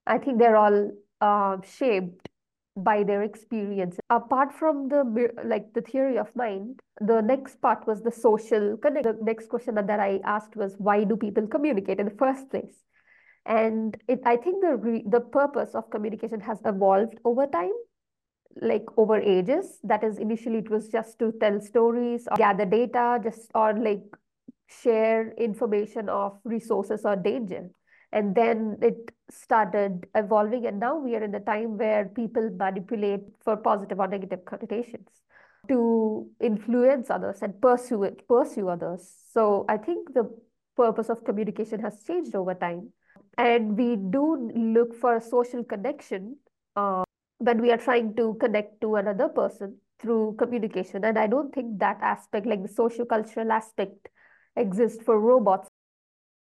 I 0.08 0.18
think 0.18 0.40
they're 0.40 0.58
all 0.58 0.92
uh, 1.22 1.58
shaped 1.62 2.28
by 2.76 3.04
their 3.04 3.22
experience. 3.24 3.98
Apart 4.10 4.54
from 4.54 4.88
the 4.90 5.30
like 5.44 5.74
the 5.74 5.82
theory 5.82 6.18
of 6.18 6.36
mind, 6.36 6.80
the 7.00 7.22
next 7.22 7.62
part 7.62 7.86
was 7.86 8.02
the 8.02 8.12
social 8.12 8.78
connect. 8.78 9.04
The 9.04 9.18
next 9.22 9.50
question 9.50 9.76
that, 9.76 9.90
I 9.90 10.20
asked 10.24 10.56
was 10.56 10.76
why 10.78 11.04
do 11.04 11.16
people 11.18 11.48
communicate 11.48 12.00
in 12.00 12.06
the 12.06 12.16
first 12.18 12.50
place? 12.50 12.84
And 13.46 13.98
it, 14.08 14.22
I 14.26 14.38
think 14.38 14.62
the 14.62 15.04
the 15.08 15.20
purpose 15.20 15.76
of 15.76 15.90
communication 15.90 16.40
has 16.42 16.60
evolved 16.66 17.18
over 17.26 17.48
time, 17.48 17.74
like 18.62 18.86
over 18.98 19.20
ages. 19.20 19.80
That 19.84 20.04
is, 20.04 20.18
initially 20.18 20.60
it 20.60 20.70
was 20.70 20.88
just 20.90 21.20
to 21.20 21.34
tell 21.40 21.60
stories, 21.60 22.28
or 22.32 22.38
gather 22.38 22.66
data, 22.66 23.20
just 23.24 23.52
or 23.54 23.74
like 23.74 24.04
share 24.68 25.34
information 25.34 26.08
of 26.08 26.40
resources 26.46 27.04
or 27.04 27.18
danger 27.18 27.70
and 28.12 28.36
then 28.36 28.78
it 28.82 29.12
started 29.32 30.08
evolving 30.16 30.66
and 30.66 30.80
now 30.80 30.98
we 30.98 31.16
are 31.16 31.24
in 31.24 31.34
a 31.36 31.40
time 31.40 31.78
where 31.78 32.06
people 32.06 32.50
manipulate 32.58 33.22
for 33.44 33.58
positive 33.58 34.00
or 34.00 34.08
negative 34.08 34.44
connotations 34.46 35.08
to 35.68 36.28
influence 36.40 37.10
others 37.10 37.42
and 37.42 37.60
pursue 37.62 38.04
it 38.04 38.28
pursue 38.28 38.68
others. 38.68 39.14
So 39.32 39.66
i 39.70 39.78
think 39.78 40.14
the 40.14 40.30
purpose 40.76 41.10
of 41.10 41.24
communication 41.24 41.80
has 41.82 42.04
changed 42.04 42.36
over 42.36 42.54
time. 42.54 42.92
And 43.38 43.78
we 43.78 43.96
do 43.96 44.52
look 44.56 44.96
for 44.96 45.16
a 45.16 45.22
social 45.22 45.64
connection 45.64 46.38
uh, 46.76 47.04
when 47.38 47.62
we 47.62 47.72
are 47.72 47.78
trying 47.78 48.16
to 48.16 48.36
connect 48.40 48.82
to 48.82 48.96
another 48.96 49.30
person 49.30 49.78
through 50.00 50.36
communication. 50.38 51.06
And 51.06 51.18
i 51.18 51.28
don't 51.28 51.54
think 51.54 51.80
that 51.80 52.00
aspect 52.02 52.46
like 52.46 52.62
the 52.62 52.74
social 52.74 53.06
cultural 53.06 53.52
aspect 53.52 54.10
exists 54.56 55.04
for 55.04 55.20
robots 55.20 55.70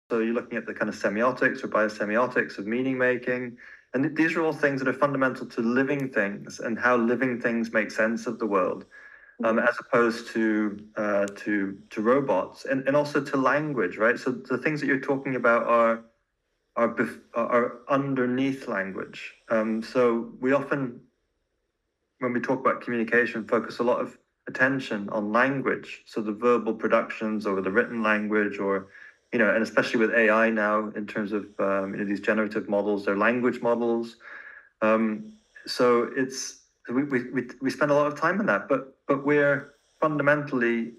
so 0.09 0.19
you're 0.19 0.33
looking 0.33 0.57
at 0.57 0.65
the 0.65 0.73
kind 0.73 0.89
of 0.89 0.95
semiotics 0.95 1.63
or 1.63 1.67
biosemiotics 1.67 2.57
of 2.57 2.67
meaning 2.67 2.97
making. 2.97 3.57
And 3.93 4.15
these 4.15 4.35
are 4.35 4.43
all 4.43 4.53
things 4.53 4.79
that 4.81 4.87
are 4.87 4.93
fundamental 4.93 5.47
to 5.47 5.61
living 5.61 6.09
things 6.09 6.59
and 6.59 6.77
how 6.77 6.97
living 6.97 7.39
things 7.39 7.71
make 7.71 7.89
sense 7.89 8.27
of 8.27 8.39
the 8.39 8.45
world, 8.45 8.85
um, 9.43 9.57
as 9.57 9.75
opposed 9.79 10.27
to 10.33 10.77
uh, 10.97 11.25
to 11.37 11.77
to 11.89 12.01
robots 12.01 12.65
and, 12.65 12.85
and 12.87 12.95
also 12.95 13.23
to 13.23 13.37
language, 13.37 13.97
right? 13.97 14.19
So 14.19 14.31
the 14.31 14.57
things 14.57 14.81
that 14.81 14.87
you're 14.87 14.99
talking 14.99 15.35
about 15.35 15.63
are 15.63 16.03
are 16.75 16.93
bef- 16.93 17.21
are 17.33 17.79
underneath 17.89 18.67
language. 18.67 19.33
Um, 19.49 19.81
so 19.81 20.33
we 20.41 20.51
often, 20.51 20.99
when 22.19 22.33
we 22.33 22.41
talk 22.41 22.59
about 22.59 22.81
communication, 22.81 23.47
focus 23.47 23.79
a 23.79 23.83
lot 23.83 24.01
of 24.01 24.17
attention 24.47 25.09
on 25.09 25.31
language. 25.31 26.03
So 26.05 26.21
the 26.21 26.33
verbal 26.33 26.73
productions 26.73 27.47
or 27.47 27.61
the 27.61 27.71
written 27.71 28.03
language 28.03 28.59
or 28.59 28.89
you 29.33 29.39
know, 29.39 29.53
and 29.53 29.63
especially 29.63 29.99
with 29.99 30.11
AI 30.13 30.49
now 30.49 30.91
in 30.95 31.07
terms 31.07 31.31
of 31.31 31.45
um, 31.59 31.93
you 31.93 31.97
know 31.99 32.05
these 32.05 32.21
generative 32.21 32.69
models, 32.69 33.05
they're 33.05 33.17
language 33.17 33.61
models. 33.61 34.17
Um, 34.81 35.33
so 35.65 36.09
it's 36.15 36.59
we, 36.89 37.03
we 37.03 37.43
we 37.61 37.69
spend 37.69 37.91
a 37.91 37.95
lot 37.95 38.07
of 38.07 38.19
time 38.19 38.39
on 38.39 38.45
that, 38.47 38.67
but 38.67 38.97
but 39.07 39.25
we're 39.25 39.73
fundamentally 40.01 40.93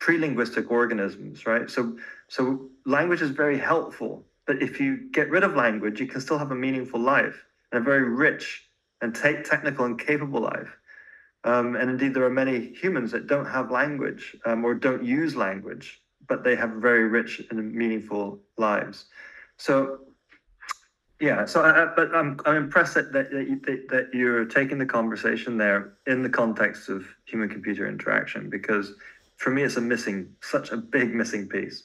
pre-linguistic 0.00 0.70
organisms, 0.70 1.46
right? 1.46 1.70
So 1.70 1.96
so 2.28 2.68
language 2.86 3.22
is 3.22 3.30
very 3.30 3.58
helpful, 3.58 4.24
but 4.46 4.62
if 4.62 4.80
you 4.80 5.10
get 5.12 5.30
rid 5.30 5.44
of 5.44 5.56
language, 5.56 6.00
you 6.00 6.06
can 6.06 6.20
still 6.20 6.38
have 6.38 6.50
a 6.50 6.56
meaningful 6.56 7.00
life 7.00 7.44
and 7.72 7.82
a 7.82 7.84
very 7.84 8.08
rich 8.08 8.68
and 9.00 9.14
te- 9.14 9.42
technical 9.42 9.84
and 9.84 9.98
capable 9.98 10.40
life. 10.40 10.76
Um, 11.44 11.76
and 11.76 11.90
indeed, 11.90 12.14
there 12.14 12.24
are 12.24 12.30
many 12.30 12.72
humans 12.74 13.12
that 13.12 13.26
don't 13.26 13.46
have 13.46 13.70
language 13.70 14.36
um, 14.44 14.64
or 14.64 14.74
don't 14.74 15.04
use 15.04 15.34
language 15.34 16.01
but 16.28 16.44
they 16.44 16.56
have 16.56 16.70
very 16.70 17.04
rich 17.04 17.42
and 17.50 17.74
meaningful 17.74 18.40
lives. 18.56 19.06
So, 19.56 20.00
yeah. 21.20 21.44
So, 21.44 21.62
I, 21.62 21.86
but 21.94 22.14
I'm 22.14 22.40
I'm 22.44 22.56
impressed 22.56 22.94
that 22.94 23.12
that, 23.12 23.30
that 23.30 23.88
that 23.90 24.08
you're 24.12 24.44
taking 24.44 24.78
the 24.78 24.86
conversation 24.86 25.56
there 25.56 25.94
in 26.06 26.22
the 26.22 26.28
context 26.28 26.88
of 26.88 27.06
human 27.24 27.48
computer 27.48 27.88
interaction 27.88 28.50
because 28.50 28.94
for 29.36 29.50
me 29.50 29.62
it's 29.62 29.76
a 29.76 29.80
missing 29.80 30.34
such 30.40 30.72
a 30.72 30.76
big 30.76 31.14
missing 31.14 31.48
piece. 31.48 31.84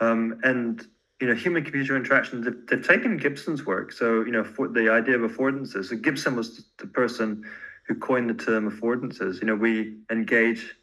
Um, 0.00 0.40
and 0.42 0.86
you 1.20 1.26
know, 1.26 1.34
human 1.34 1.64
computer 1.64 1.96
interaction, 1.96 2.42
they've, 2.42 2.66
they've, 2.66 2.86
taken 2.86 3.16
Gibson's 3.16 3.64
work. 3.64 3.90
So, 3.90 4.22
you 4.22 4.32
know, 4.32 4.44
for 4.44 4.68
the 4.68 4.90
idea 4.90 5.18
of 5.18 5.30
affordances. 5.30 5.86
So 5.86 5.96
Gibson 5.96 6.36
was 6.36 6.66
the 6.78 6.86
person 6.86 7.42
who 7.86 7.94
coined 7.94 8.28
the 8.28 8.34
term 8.34 8.70
affordances. 8.70 9.40
You 9.40 9.46
know, 9.46 9.54
we 9.54 9.96
engage 10.10 10.76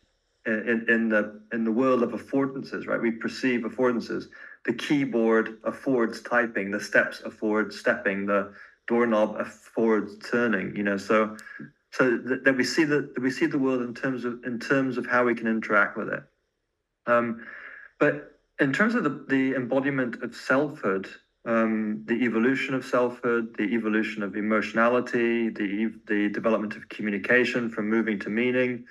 in, 0.46 0.86
in 0.90 1.10
the 1.10 1.42
in 1.54 1.64
the 1.64 1.72
world 1.72 2.04
of 2.04 2.12
affordances, 2.12 2.88
right? 2.88 3.02
We 3.02 3.12
perceive 3.12 3.62
affordances. 3.62 4.26
The 4.66 4.74
keyboard 4.74 5.58
affords 5.64 6.22
typing, 6.22 6.72
the 6.72 6.80
steps 6.80 7.22
afford 7.22 7.74
stepping, 7.74 8.26
the 8.26 8.54
doorknob 8.88 9.36
affords 9.40 10.18
turning. 10.30 10.76
You 10.76 10.84
know, 10.84 10.98
so 10.98 11.38
so 11.92 12.18
that, 12.18 12.44
that 12.44 12.58
we 12.58 12.64
see 12.64 12.84
that 12.86 13.14
we 13.22 13.32
see 13.32 13.46
the 13.46 13.60
world 13.60 13.82
in 13.82 13.94
terms 13.94 14.26
of 14.26 14.44
in 14.46 14.60
terms 14.60 14.98
of 14.98 15.06
how 15.06 15.26
we 15.26 15.36
can 15.36 15.48
interact 15.48 15.98
with 15.98 16.10
it. 16.10 16.24
Um, 17.06 17.46
but 18.00 18.40
in 18.60 18.74
terms 18.74 18.96
of 18.96 19.04
the, 19.04 19.26
the 19.28 19.56
embodiment 19.56 20.24
of 20.24 20.36
selfhood, 20.36 21.08
um, 21.46 22.04
the 22.06 22.14
evolution 22.24 22.74
of 22.74 22.86
selfhood, 22.86 23.56
the 23.58 23.64
evolution 23.64 24.24
of 24.24 24.36
emotionality, 24.36 25.50
the 25.50 25.94
the 26.08 26.30
development 26.30 26.76
of 26.76 26.90
communication 26.90 27.70
from 27.70 27.90
moving 27.90 28.20
to 28.20 28.30
meaning, 28.30 28.86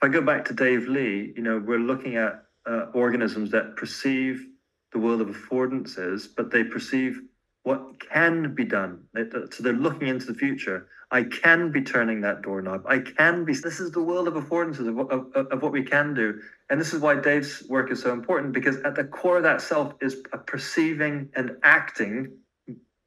I 0.00 0.08
go 0.08 0.20
back 0.20 0.44
to 0.46 0.54
Dave 0.54 0.86
Lee, 0.86 1.32
you 1.36 1.42
know, 1.42 1.58
we're 1.58 1.78
looking 1.78 2.16
at 2.16 2.44
uh, 2.66 2.86
organisms 2.94 3.50
that 3.50 3.76
perceive 3.76 4.46
the 4.92 4.98
world 4.98 5.20
of 5.20 5.28
affordances, 5.28 6.28
but 6.36 6.50
they 6.50 6.62
perceive 6.62 7.20
what 7.64 8.00
can 8.00 8.54
be 8.54 8.64
done. 8.64 9.04
So 9.50 9.62
they're 9.62 9.72
looking 9.72 10.08
into 10.08 10.26
the 10.26 10.34
future. 10.34 10.88
I 11.10 11.24
can 11.24 11.72
be 11.72 11.82
turning 11.82 12.20
that 12.20 12.42
doorknob. 12.42 12.84
I 12.86 13.00
can 13.00 13.44
be. 13.44 13.54
This 13.54 13.80
is 13.80 13.90
the 13.90 14.02
world 14.02 14.28
of 14.28 14.34
affordances 14.34 14.88
of, 14.88 14.98
of, 15.10 15.46
of 15.48 15.62
what 15.62 15.72
we 15.72 15.82
can 15.82 16.14
do. 16.14 16.38
And 16.70 16.80
this 16.80 16.92
is 16.92 17.00
why 17.00 17.16
Dave's 17.16 17.64
work 17.68 17.90
is 17.90 18.02
so 18.02 18.12
important 18.12 18.52
because 18.52 18.76
at 18.78 18.94
the 18.94 19.04
core 19.04 19.38
of 19.38 19.42
that 19.42 19.60
self 19.60 19.94
is 20.00 20.22
a 20.32 20.38
perceiving 20.38 21.30
and 21.34 21.56
acting, 21.62 22.36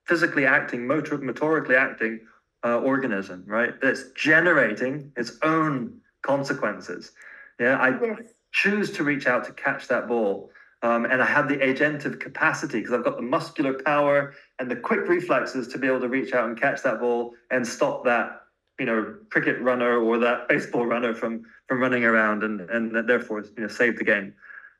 physically 0.07 0.45
acting, 0.45 0.85
motor, 0.85 1.17
motorically 1.19 1.77
acting 1.77 2.19
uh, 2.65 2.79
organism, 2.79 3.43
right? 3.47 3.79
That's 3.81 4.11
generating 4.15 5.13
its 5.15 5.37
own 5.43 6.00
consequences. 6.21 7.11
Yeah, 7.59 7.77
I 7.77 7.89
yes. 7.99 8.19
choose 8.51 8.91
to 8.93 9.03
reach 9.03 9.27
out 9.27 9.45
to 9.45 9.53
catch 9.53 9.87
that 9.87 10.07
ball. 10.07 10.51
Um, 10.83 11.05
and 11.05 11.21
I 11.21 11.25
have 11.25 11.47
the 11.47 11.57
agentive 11.57 12.19
capacity 12.19 12.79
because 12.79 12.93
I've 12.93 13.03
got 13.03 13.15
the 13.15 13.21
muscular 13.21 13.73
power 13.73 14.33
and 14.57 14.69
the 14.69 14.75
quick 14.75 15.07
reflexes 15.07 15.67
to 15.69 15.77
be 15.77 15.85
able 15.85 15.99
to 15.99 16.09
reach 16.09 16.33
out 16.33 16.47
and 16.47 16.59
catch 16.59 16.81
that 16.81 16.99
ball 16.99 17.35
and 17.51 17.67
stop 17.67 18.03
that, 18.05 18.41
you 18.79 18.87
know, 18.87 19.15
cricket 19.29 19.61
runner 19.61 19.99
or 19.99 20.17
that 20.17 20.47
baseball 20.49 20.85
runner 20.85 21.13
from 21.13 21.43
from 21.67 21.79
running 21.79 22.03
around 22.03 22.43
and 22.43 22.61
and 22.61 23.07
therefore 23.07 23.41
you 23.41 23.63
know 23.63 23.67
save 23.67 23.97
the 23.97 24.03
game. 24.03 24.33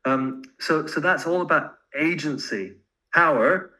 Um, 0.06 0.42
so 0.60 0.88
so 0.88 1.00
that's 1.00 1.28
all 1.28 1.42
about 1.42 1.78
agency, 1.96 2.74
power, 3.14 3.72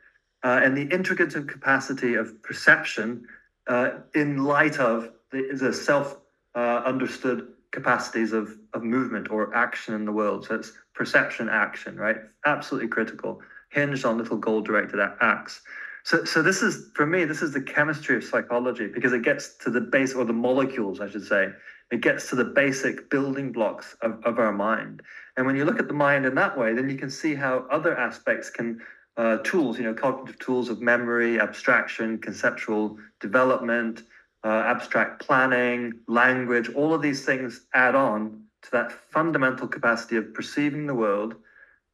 uh, 0.44 0.62
and 0.64 0.78
the 0.78 0.94
intricate 0.94 1.32
capacity 1.48 2.16
of 2.16 2.42
perception 2.44 3.26
uh, 3.68 3.92
in 4.14 4.44
light 4.44 4.78
of 4.80 5.10
the, 5.32 5.50
the 5.54 5.74
self 5.74 6.18
uh, 6.56 6.84
understood 6.86 7.48
capacities 7.72 8.34
of, 8.34 8.58
of 8.74 8.84
movement 8.84 9.30
or 9.32 9.56
action 9.56 9.94
in 9.94 10.06
the 10.06 10.12
world. 10.12 10.46
So 10.46 10.56
it's 10.56 10.74
perception, 10.94 11.50
action, 11.50 11.96
right? 11.96 12.18
Absolutely 12.46 12.90
critical. 12.90 13.42
hinged 13.70 14.04
on 14.06 14.18
little 14.18 14.38
goal-directed 14.38 15.00
acts. 15.22 15.62
So, 16.04 16.26
so 16.26 16.42
this 16.42 16.62
is 16.62 16.90
for 16.96 17.06
me, 17.06 17.26
this 17.26 17.42
is 17.42 17.54
the 17.54 17.62
chemistry 17.62 18.16
of 18.16 18.24
psychology 18.24 18.88
because 18.88 19.14
it 19.14 19.24
gets 19.24 19.56
to 19.58 19.70
the 19.70 19.82
base 19.82 20.14
or 20.14 20.26
the 20.26 20.34
molecules, 20.34 21.00
I 21.00 21.10
should 21.10 21.26
say. 21.26 21.50
It 21.92 22.02
gets 22.02 22.30
to 22.30 22.36
the 22.36 22.46
basic 22.46 23.10
building 23.10 23.52
blocks 23.52 23.96
of, 24.02 24.24
of 24.24 24.40
our 24.40 24.52
mind. 24.52 25.02
And 25.38 25.46
when 25.46 25.56
you 25.56 25.66
look 25.66 25.80
at 25.80 25.88
the 25.88 25.94
mind 25.94 26.26
in 26.26 26.36
that 26.36 26.58
way, 26.58 26.74
then 26.74 26.90
you 26.90 26.98
can 26.98 27.10
see 27.10 27.36
how 27.36 27.66
other 27.70 27.98
aspects 27.98 28.50
can 28.50 28.82
uh, 29.18 29.38
tools, 29.44 29.78
you 29.78 29.84
know, 29.84 29.94
cognitive 29.94 30.40
tools 30.40 30.70
of 30.70 30.82
memory, 30.82 31.40
abstraction, 31.40 32.18
conceptual 32.18 32.98
development, 33.20 34.04
uh, 34.44 34.64
abstract 34.66 35.26
planning, 35.26 35.94
language, 36.08 36.70
all 36.70 36.94
of 36.94 37.02
these 37.02 37.26
things 37.26 37.68
add 37.74 37.96
on 37.96 38.44
to 38.64 38.72
that 38.72 38.92
fundamental 38.92 39.68
capacity 39.68 40.18
of 40.18 40.34
perceiving 40.34 40.88
the 40.88 40.96
world 40.96 41.36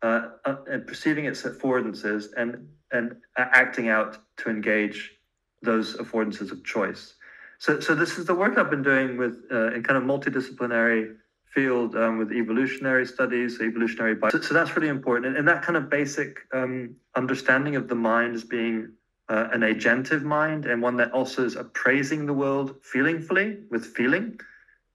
uh, 0.01 0.29
uh, 0.45 0.55
and 0.69 0.85
perceiving 0.85 1.25
its 1.25 1.43
affordances 1.43 2.27
and 2.37 2.67
and 2.91 3.17
acting 3.35 3.89
out 3.89 4.17
to 4.37 4.49
engage 4.49 5.11
those 5.61 5.97
affordances 5.97 6.51
of 6.51 6.63
choice. 6.63 7.15
So, 7.59 7.79
so 7.79 7.95
this 7.95 8.17
is 8.17 8.25
the 8.25 8.35
work 8.35 8.57
I've 8.57 8.69
been 8.69 8.83
doing 8.83 9.17
with 9.17 9.43
uh, 9.51 9.73
in 9.73 9.83
kind 9.83 9.97
of 9.97 10.03
multidisciplinary 10.03 11.15
field 11.53 11.95
um, 11.95 12.17
with 12.17 12.31
evolutionary 12.31 13.05
studies, 13.05 13.59
evolutionary 13.59 14.15
biology. 14.15 14.37
So, 14.37 14.49
so, 14.49 14.53
that's 14.53 14.75
really 14.75 14.89
important, 14.89 15.25
and, 15.25 15.37
and 15.37 15.47
that 15.47 15.63
kind 15.63 15.75
of 15.75 15.89
basic 15.89 16.37
um, 16.53 16.95
understanding 17.15 17.75
of 17.75 17.87
the 17.87 17.95
mind 17.95 18.35
as 18.35 18.43
being 18.43 18.93
uh, 19.29 19.49
an 19.51 19.61
agentive 19.61 20.23
mind 20.23 20.65
and 20.65 20.81
one 20.81 20.97
that 20.97 21.11
also 21.11 21.45
is 21.45 21.55
appraising 21.55 22.25
the 22.25 22.33
world 22.33 22.75
feelingfully 22.81 23.57
with 23.69 23.85
feeling. 23.85 24.39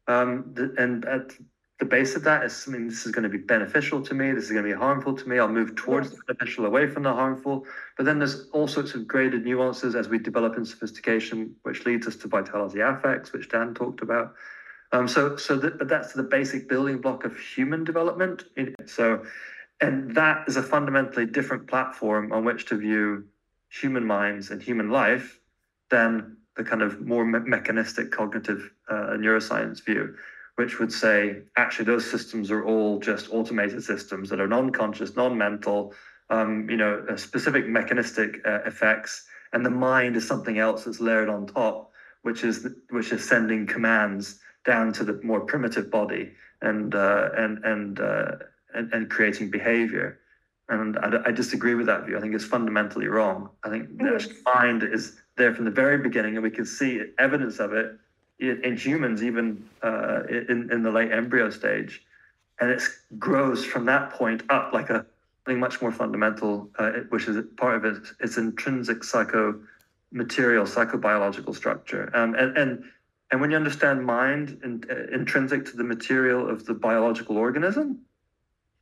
Um, 0.09 0.55
and 0.79 1.05
at 1.05 1.33
the 1.79 1.85
base 1.85 2.15
of 2.15 2.23
that 2.25 2.45
is, 2.45 2.65
I 2.67 2.71
mean, 2.71 2.89
this 2.89 3.05
is 3.05 3.13
going 3.13 3.25
to 3.25 3.29
be 3.29 3.39
beneficial 3.39 4.01
to 4.03 4.15
me. 4.15 4.33
This 4.33 4.45
is 4.45 4.53
going 4.53 4.65
to 4.65 4.71
be 4.71 4.79
harmful 4.79 5.15
to 5.15 5.29
me. 5.29 5.39
I'll 5.39 5.49
move 5.49 5.75
towards 5.75 6.11
the 6.11 6.19
beneficial, 6.27 6.65
away 6.65 6.87
from 6.87 7.03
the 7.03 7.13
harmful. 7.13 7.67
But 7.97 8.07
then 8.07 8.19
there's 8.19 8.49
all 8.53 8.69
sorts 8.69 8.95
of 8.95 9.07
graded 9.07 9.45
nuances 9.45 9.95
as 9.95 10.09
we 10.09 10.19
develop 10.19 10.57
in 10.57 10.65
sophistication, 10.65 11.57
which 11.63 11.85
leads 11.85 12.07
us 12.07 12.17
to 12.17 12.29
vitality 12.29 12.81
affects, 12.81 13.33
which 13.33 13.49
Dan 13.49 13.75
talked 13.75 14.01
about. 14.01 14.35
Um, 14.93 15.09
so, 15.09 15.37
so 15.37 15.57
that, 15.57 15.89
that's 15.89 16.13
the 16.13 16.23
basic 16.23 16.69
building 16.69 17.01
block 17.01 17.25
of 17.25 17.37
human 17.37 17.83
development. 17.83 18.45
So, 18.87 19.25
and 19.81 20.15
that 20.15 20.45
is 20.47 20.57
a 20.57 20.63
fundamentally 20.63 21.27
different 21.27 21.67
platform 21.67 22.33
on 22.33 22.45
which 22.45 22.67
to 22.67 22.77
view 22.77 23.25
human 23.81 24.05
minds 24.05 24.51
and 24.51 24.63
human 24.63 24.91
life 24.91 25.41
than 25.91 26.37
the 26.57 26.65
kind 26.65 26.83
of 26.83 27.01
more 27.01 27.25
me- 27.25 27.39
mechanistic 27.41 28.11
cognitive 28.11 28.71
uh, 28.89 29.17
neuroscience 29.17 29.85
view 29.85 30.15
which 30.57 30.79
would 30.79 30.93
say 30.93 31.43
actually 31.57 31.87
those 31.87 32.09
systems 32.09 32.51
are 32.51 32.65
all 32.65 32.99
just 32.99 33.33
automated 33.33 33.83
systems 33.83 34.29
that 34.29 34.41
are 34.41 34.47
non-conscious, 34.47 35.17
non-mental, 35.17 35.95
um, 36.31 36.69
you 36.69 36.77
know, 36.77 37.05
specific 37.17 37.67
mechanistic 37.67 38.41
uh, 38.47 38.61
effects, 38.65 39.27
and 39.53 39.65
the 39.65 39.71
mind 39.71 40.17
is 40.17 40.27
something 40.27 40.59
else 40.59 40.85
that's 40.85 41.01
layered 41.01 41.29
on 41.29 41.47
top, 41.47 41.91
which 42.23 42.45
is 42.45 42.69
which 42.91 43.13
is 43.13 43.27
sending 43.27 43.67
commands 43.67 44.41
down 44.65 44.93
to 44.93 45.05
the 45.05 45.21
more 45.23 45.41
primitive 45.41 45.91
body 45.91 46.33
and 46.61 46.95
uh, 46.95 47.31
and 47.37 47.65
and, 47.65 48.01
uh, 48.01 48.33
and 48.75 48.93
and 48.93 49.11
creating 49.11 49.51
behavior. 49.51 50.19
And 50.73 50.99
I, 50.99 51.21
I, 51.27 51.33
disagree 51.33 51.75
with 51.75 51.87
that 51.87 52.07
view. 52.07 52.17
I 52.17 52.21
think 52.21 52.35
it's 52.35 52.45
fundamentally 52.45 53.07
wrong. 53.07 53.51
I 53.63 53.69
think 53.69 53.99
the 53.99 54.35
mind 54.45 54.83
is 54.83 55.21
there 55.37 55.55
from 55.55 55.67
the 55.67 55.71
very 55.71 55.99
beginning, 55.99 56.35
and 56.35 56.43
we 56.43 56.51
can 56.51 56.65
see 56.65 57.03
evidence 57.19 57.59
of 57.59 57.75
it 57.75 57.99
in 58.39 58.77
humans, 58.77 59.23
even 59.23 59.65
uh, 59.83 60.23
in, 60.29 60.71
in 60.73 60.83
the 60.83 60.91
late 60.91 61.13
embryo 61.13 61.51
stage. 61.51 62.03
And 62.59 62.71
it 62.71 62.83
grows 63.19 63.65
from 63.65 63.85
that 63.87 64.13
point 64.13 64.45
up 64.49 64.73
like 64.73 64.89
a 64.89 65.05
something 65.45 65.61
much 65.61 65.83
more 65.83 65.93
fundamental, 65.93 66.71
uh, 66.79 66.93
which 67.09 67.27
is 67.27 67.45
part 67.57 67.77
of 67.77 67.85
it, 67.85 68.03
its 68.21 68.37
intrinsic 68.37 69.03
psycho 69.03 69.61
material, 70.13 70.65
psychobiological 70.65 71.55
structure. 71.55 72.11
Um, 72.15 72.35
and, 72.35 72.57
and, 72.57 72.85
and 73.31 73.41
when 73.41 73.51
you 73.51 73.57
understand 73.57 74.05
mind 74.05 74.61
in, 74.63 74.85
uh, 74.91 75.13
intrinsic 75.13 75.65
to 75.67 75.77
the 75.77 75.85
material 75.85 76.49
of 76.49 76.65
the 76.65 76.75
biological 76.75 77.37
organism, 77.39 78.01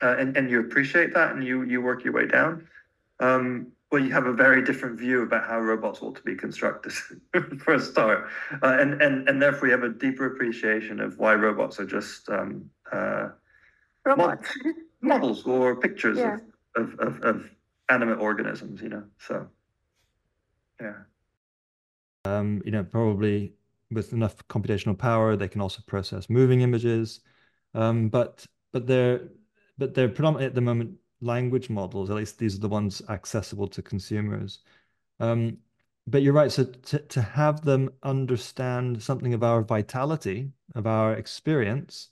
uh, 0.02 0.16
and, 0.18 0.36
and 0.36 0.50
you 0.50 0.60
appreciate 0.60 1.14
that 1.14 1.32
and 1.32 1.44
you, 1.44 1.62
you 1.62 1.80
work 1.80 2.04
your 2.04 2.12
way 2.12 2.26
down, 2.26 2.66
um, 3.20 3.72
well, 3.90 4.02
you 4.02 4.12
have 4.12 4.26
a 4.26 4.32
very 4.32 4.62
different 4.64 4.98
view 4.98 5.22
about 5.22 5.46
how 5.48 5.58
robots 5.58 6.00
ought 6.00 6.14
to 6.16 6.22
be 6.22 6.36
constructed, 6.36 6.92
for 7.58 7.74
a 7.74 7.80
start, 7.80 8.28
uh, 8.62 8.76
and 8.78 9.02
and 9.02 9.28
and 9.28 9.42
therefore 9.42 9.66
you 9.66 9.72
have 9.72 9.82
a 9.82 9.88
deeper 9.88 10.26
appreciation 10.26 11.00
of 11.00 11.18
why 11.18 11.34
robots 11.34 11.80
are 11.80 11.86
just 11.86 12.28
um, 12.28 12.70
uh, 12.92 13.30
robots, 14.04 14.48
models 15.00 15.44
or 15.44 15.74
pictures 15.74 16.18
yeah. 16.18 16.38
of, 16.76 16.94
of, 17.00 17.00
of, 17.00 17.22
of 17.22 17.50
animate 17.88 18.18
organisms. 18.18 18.80
You 18.80 18.90
know, 18.90 19.04
so 19.18 19.48
yeah. 20.80 20.94
Um, 22.24 22.62
you 22.64 22.70
know, 22.70 22.84
probably 22.84 23.54
with 23.90 24.12
enough 24.12 24.36
computational 24.46 24.96
power, 24.96 25.34
they 25.34 25.48
can 25.48 25.60
also 25.60 25.82
process 25.86 26.30
moving 26.30 26.60
images, 26.60 27.20
um, 27.74 28.08
but 28.08 28.46
but 28.72 28.86
they're 28.86 29.22
but 29.80 29.94
they're 29.94 30.08
predominantly 30.08 30.46
at 30.46 30.54
the 30.54 30.60
moment 30.60 30.94
language 31.20 31.70
models. 31.70 32.10
At 32.10 32.16
least 32.16 32.38
these 32.38 32.54
are 32.54 32.60
the 32.60 32.68
ones 32.68 33.02
accessible 33.08 33.66
to 33.68 33.82
consumers. 33.82 34.60
Um, 35.18 35.58
but 36.06 36.22
you're 36.22 36.34
right. 36.34 36.52
So 36.52 36.64
to, 36.64 36.98
to 36.98 37.22
have 37.22 37.62
them 37.62 37.90
understand 38.02 39.02
something 39.02 39.34
of 39.34 39.42
our 39.42 39.62
vitality, 39.62 40.52
of 40.74 40.86
our 40.86 41.14
experience, 41.14 42.10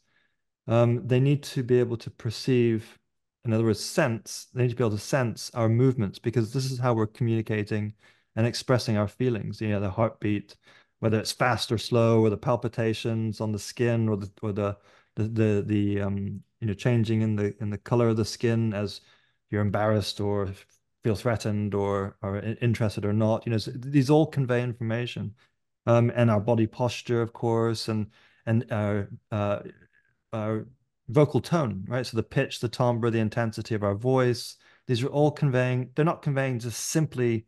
um, 0.66 1.06
they 1.06 1.20
need 1.20 1.42
to 1.44 1.62
be 1.62 1.78
able 1.78 1.96
to 1.98 2.10
perceive, 2.10 2.98
in 3.44 3.52
other 3.52 3.64
words, 3.64 3.84
sense. 3.84 4.48
They 4.54 4.62
need 4.62 4.70
to 4.70 4.76
be 4.76 4.84
able 4.84 4.96
to 4.96 5.02
sense 5.02 5.50
our 5.54 5.68
movements 5.68 6.18
because 6.18 6.52
this 6.52 6.70
is 6.70 6.78
how 6.78 6.94
we're 6.94 7.06
communicating 7.06 7.94
and 8.36 8.46
expressing 8.46 8.96
our 8.96 9.08
feelings. 9.08 9.60
You 9.60 9.70
know, 9.70 9.80
the 9.80 9.90
heartbeat, 9.90 10.56
whether 11.00 11.18
it's 11.18 11.32
fast 11.32 11.70
or 11.72 11.78
slow, 11.78 12.20
or 12.20 12.30
the 12.30 12.36
palpitations 12.36 13.40
on 13.40 13.52
the 13.52 13.58
skin, 13.58 14.08
or 14.08 14.16
the 14.16 14.30
or 14.42 14.52
the 14.52 14.76
the 15.16 15.24
the, 15.24 15.64
the 15.66 16.00
um, 16.02 16.42
you 16.60 16.66
know 16.66 16.74
changing 16.74 17.22
in 17.22 17.36
the 17.36 17.54
in 17.60 17.70
the 17.70 17.78
color 17.78 18.08
of 18.08 18.16
the 18.16 18.24
skin 18.24 18.74
as 18.74 19.00
you're 19.50 19.62
embarrassed 19.62 20.20
or 20.20 20.52
feel 21.04 21.14
threatened 21.14 21.74
or 21.74 22.16
are 22.22 22.38
interested 22.38 23.04
or 23.04 23.12
not 23.12 23.46
you 23.46 23.52
know 23.52 23.58
so 23.58 23.70
these 23.74 24.10
all 24.10 24.26
convey 24.26 24.62
information. 24.62 25.34
Um, 25.86 26.12
and 26.14 26.30
our 26.30 26.40
body 26.40 26.66
posture 26.66 27.22
of 27.22 27.32
course 27.32 27.88
and 27.88 28.08
and 28.44 28.66
our 28.70 29.08
uh, 29.32 29.60
our 30.32 30.66
vocal 31.08 31.40
tone 31.40 31.84
right? 31.88 32.04
So 32.04 32.16
the 32.16 32.22
pitch 32.22 32.60
the 32.60 32.68
timbre 32.68 33.10
the 33.10 33.20
intensity 33.20 33.74
of 33.74 33.82
our 33.82 33.94
voice 33.94 34.56
these 34.86 35.02
are 35.02 35.08
all 35.08 35.30
conveying 35.30 35.90
they're 35.94 36.04
not 36.04 36.22
conveying 36.22 36.58
just 36.58 36.80
simply 36.80 37.46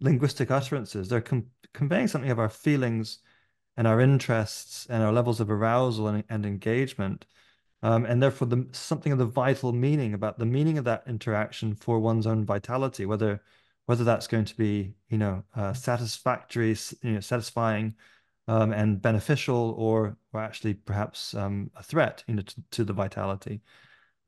linguistic 0.00 0.50
utterances. 0.50 1.08
They're 1.08 1.24
conveying 1.72 2.08
something 2.08 2.30
of 2.30 2.38
our 2.38 2.48
feelings 2.48 3.18
and 3.76 3.86
our 3.86 4.00
interests 4.00 4.86
and 4.90 5.02
our 5.02 5.12
levels 5.12 5.40
of 5.40 5.50
arousal 5.50 6.08
and, 6.08 6.24
and 6.28 6.44
engagement 6.44 7.26
um, 7.82 8.04
and 8.04 8.22
therefore, 8.22 8.48
the, 8.48 8.66
something 8.72 9.12
of 9.12 9.18
the 9.18 9.26
vital 9.26 9.72
meaning 9.72 10.12
about 10.12 10.38
the 10.38 10.46
meaning 10.46 10.76
of 10.76 10.84
that 10.84 11.02
interaction 11.06 11.74
for 11.74 11.98
one's 11.98 12.26
own 12.26 12.44
vitality, 12.44 13.06
whether 13.06 13.42
whether 13.86 14.04
that's 14.04 14.26
going 14.26 14.44
to 14.44 14.56
be 14.56 14.94
you 15.08 15.18
know 15.18 15.42
uh, 15.56 15.72
satisfactory, 15.72 16.76
you 17.02 17.12
know, 17.12 17.20
satisfying, 17.20 17.94
um, 18.48 18.72
and 18.72 19.00
beneficial, 19.00 19.74
or 19.78 20.16
or 20.32 20.40
actually 20.40 20.74
perhaps 20.74 21.34
um, 21.34 21.70
a 21.76 21.82
threat, 21.82 22.22
you 22.26 22.34
know, 22.34 22.42
to, 22.42 22.54
to 22.70 22.84
the 22.84 22.92
vitality. 22.92 23.62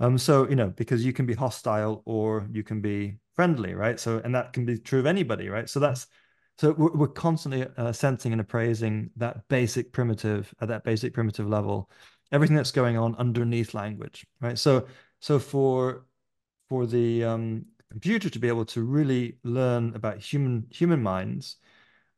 Um, 0.00 0.16
so 0.16 0.48
you 0.48 0.56
know, 0.56 0.68
because 0.68 1.04
you 1.04 1.12
can 1.12 1.26
be 1.26 1.34
hostile 1.34 2.02
or 2.06 2.48
you 2.50 2.62
can 2.62 2.80
be 2.80 3.18
friendly, 3.34 3.74
right? 3.74 4.00
So 4.00 4.20
and 4.24 4.34
that 4.34 4.54
can 4.54 4.64
be 4.64 4.78
true 4.78 5.00
of 5.00 5.06
anybody, 5.06 5.50
right? 5.50 5.68
So 5.68 5.78
that's 5.78 6.06
so 6.58 6.72
we're, 6.72 6.92
we're 6.92 7.08
constantly 7.08 7.66
uh, 7.76 7.92
sensing 7.92 8.32
and 8.32 8.40
appraising 8.40 9.10
that 9.16 9.46
basic 9.48 9.92
primitive 9.92 10.54
at 10.60 10.68
that 10.68 10.84
basic 10.84 11.12
primitive 11.12 11.48
level 11.48 11.90
everything 12.32 12.56
that's 12.56 12.72
going 12.72 12.96
on 12.96 13.14
underneath 13.16 13.74
language, 13.74 14.26
right? 14.40 14.58
So, 14.58 14.86
so 15.20 15.38
for 15.38 16.06
for 16.68 16.86
the 16.86 17.24
um, 17.24 17.66
computer 17.90 18.30
to 18.30 18.38
be 18.38 18.48
able 18.48 18.64
to 18.64 18.82
really 18.82 19.36
learn 19.44 19.94
about 19.94 20.18
human 20.18 20.66
human 20.70 21.02
minds 21.02 21.56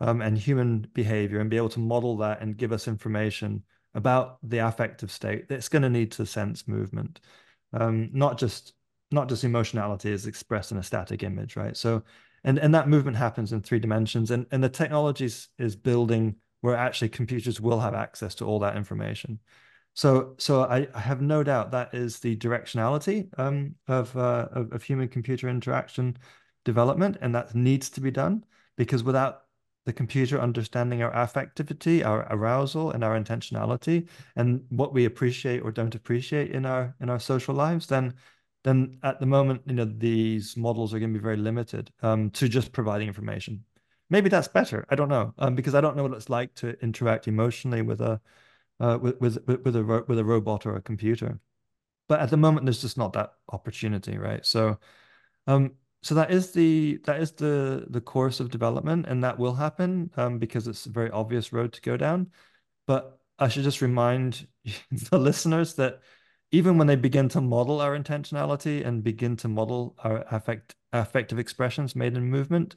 um, 0.01 0.23
and 0.23 0.39
human 0.39 0.87
behavior 0.95 1.41
and 1.41 1.51
be 1.51 1.57
able 1.57 1.69
to 1.71 1.81
model 1.81 2.17
that 2.19 2.41
and 2.41 2.57
give 2.57 2.73
us 2.73 2.89
information 2.89 3.63
about 3.95 4.39
the 4.43 4.59
affective 4.59 5.11
state, 5.11 5.47
it's 5.51 5.69
going 5.69 5.83
to 5.83 5.91
need 5.91 6.11
to 6.13 6.27
sense 6.27 6.67
movement, 6.67 7.21
um, 7.73 8.11
not 8.13 8.39
just 8.39 8.75
not 9.11 9.29
just 9.29 9.45
emotionality 9.45 10.11
is 10.11 10.27
expressed 10.27 10.73
in 10.73 10.79
a 10.79 10.83
static 10.83 11.23
image, 11.23 11.57
right? 11.57 11.77
So, 11.77 12.03
and 12.45 12.59
and 12.59 12.75
that 12.75 12.89
movement 12.89 13.17
happens 13.17 13.53
in 13.53 13.63
three 13.63 13.79
dimensions, 13.79 14.31
and 14.31 14.47
and 14.51 14.63
the 14.63 14.69
technologies 14.69 15.49
is 15.59 15.77
building 15.77 16.37
where 16.61 16.77
actually 16.77 17.11
computers 17.11 17.61
will 17.61 17.81
have 17.81 17.95
access 17.95 18.35
to 18.37 18.45
all 18.45 18.59
that 18.61 18.77
information. 18.77 19.39
So, 19.95 20.35
so 20.39 20.65
I, 20.65 20.89
I, 20.93 21.01
have 21.01 21.21
no 21.23 21.45
doubt 21.45 21.71
that 21.71 21.95
is 21.95 22.19
the 22.19 22.37
directionality 22.37 23.29
um, 23.39 23.77
of, 23.87 24.17
uh, 24.17 24.49
of, 24.51 24.73
of 24.73 24.83
human 24.83 25.09
computer 25.09 25.49
interaction 25.49 26.19
development, 26.65 27.17
and 27.21 27.33
that 27.35 27.55
needs 27.55 27.91
to 27.91 28.01
be 28.01 28.11
done 28.11 28.45
because 28.77 29.05
without 29.05 29.43
the 29.85 29.93
computer 29.93 30.41
understanding 30.41 31.03
our 31.03 31.13
affectivity, 31.13 32.05
our 32.05 32.27
arousal, 32.31 32.91
and 32.91 33.05
our 33.05 33.19
intentionality, 33.19 34.09
and 34.35 34.65
what 34.71 34.93
we 34.93 35.05
appreciate 35.05 35.61
or 35.61 35.71
don't 35.71 35.95
appreciate 35.95 36.51
in 36.51 36.67
our 36.67 36.95
in 37.01 37.11
our 37.11 37.21
social 37.21 37.55
lives, 37.55 37.87
then 37.87 38.15
then 38.65 38.99
at 39.03 39.21
the 39.21 39.27
moment, 39.27 39.61
you 39.67 39.75
know, 39.75 39.85
these 39.85 40.57
models 40.57 40.95
are 40.95 40.99
going 40.99 41.13
to 41.13 41.19
be 41.19 41.23
very 41.23 41.37
limited 41.37 41.93
um, 42.03 42.31
to 42.31 42.49
just 42.49 42.73
providing 42.73 43.09
information. 43.09 43.63
Maybe 44.11 44.31
that's 44.31 44.49
better. 44.49 44.87
I 44.89 44.95
don't 44.95 45.09
know 45.09 45.35
um, 45.39 45.55
because 45.55 45.75
I 45.75 45.81
don't 45.81 45.97
know 45.97 46.03
what 46.03 46.15
it's 46.15 46.31
like 46.31 46.55
to 46.57 46.79
interact 46.83 47.29
emotionally 47.29 47.83
with 47.83 48.01
a 48.01 48.21
uh, 48.81 48.99
with, 49.01 49.21
with 49.21 49.39
with 49.47 49.77
a 49.77 50.05
with 50.09 50.19
a 50.19 50.25
robot 50.25 50.67
or 50.67 50.77
a 50.77 50.83
computer. 50.83 51.41
But 52.09 52.21
at 52.21 52.31
the 52.31 52.37
moment, 52.37 52.67
there's 52.67 52.83
just 52.83 52.99
not 52.99 53.15
that 53.15 53.33
opportunity, 53.51 54.19
right? 54.19 54.45
So, 54.45 54.79
um, 55.47 55.73
so 56.03 56.15
that 56.17 56.31
is 56.31 56.53
the 56.53 56.99
that 57.05 57.21
is 57.21 57.33
the 57.33 57.87
the 57.89 58.01
course 58.01 58.41
of 58.41 58.51
development, 58.51 59.07
and 59.07 59.25
that 59.25 59.39
will 59.39 59.55
happen 59.55 60.11
um, 60.17 60.39
because 60.39 60.69
it's 60.69 60.87
a 60.87 60.91
very 60.91 61.11
obvious 61.11 61.53
road 61.53 61.73
to 61.75 61.81
go 61.81 61.97
down. 61.97 62.31
But 62.87 63.19
I 63.39 63.49
should 63.49 63.65
just 63.65 63.83
remind 63.83 64.47
the 65.11 65.19
listeners 65.19 65.75
that 65.75 66.01
even 66.51 66.79
when 66.79 66.87
they 66.87 66.97
begin 66.97 67.29
to 67.31 67.41
model 67.41 67.81
our 67.81 67.99
intentionality 67.99 68.87
and 68.87 69.03
begin 69.03 69.37
to 69.37 69.49
model 69.49 69.97
our 70.05 70.25
affect 70.31 70.77
affective 70.93 71.39
expressions 71.39 71.97
made 71.97 72.17
in 72.17 72.31
movement, 72.31 72.77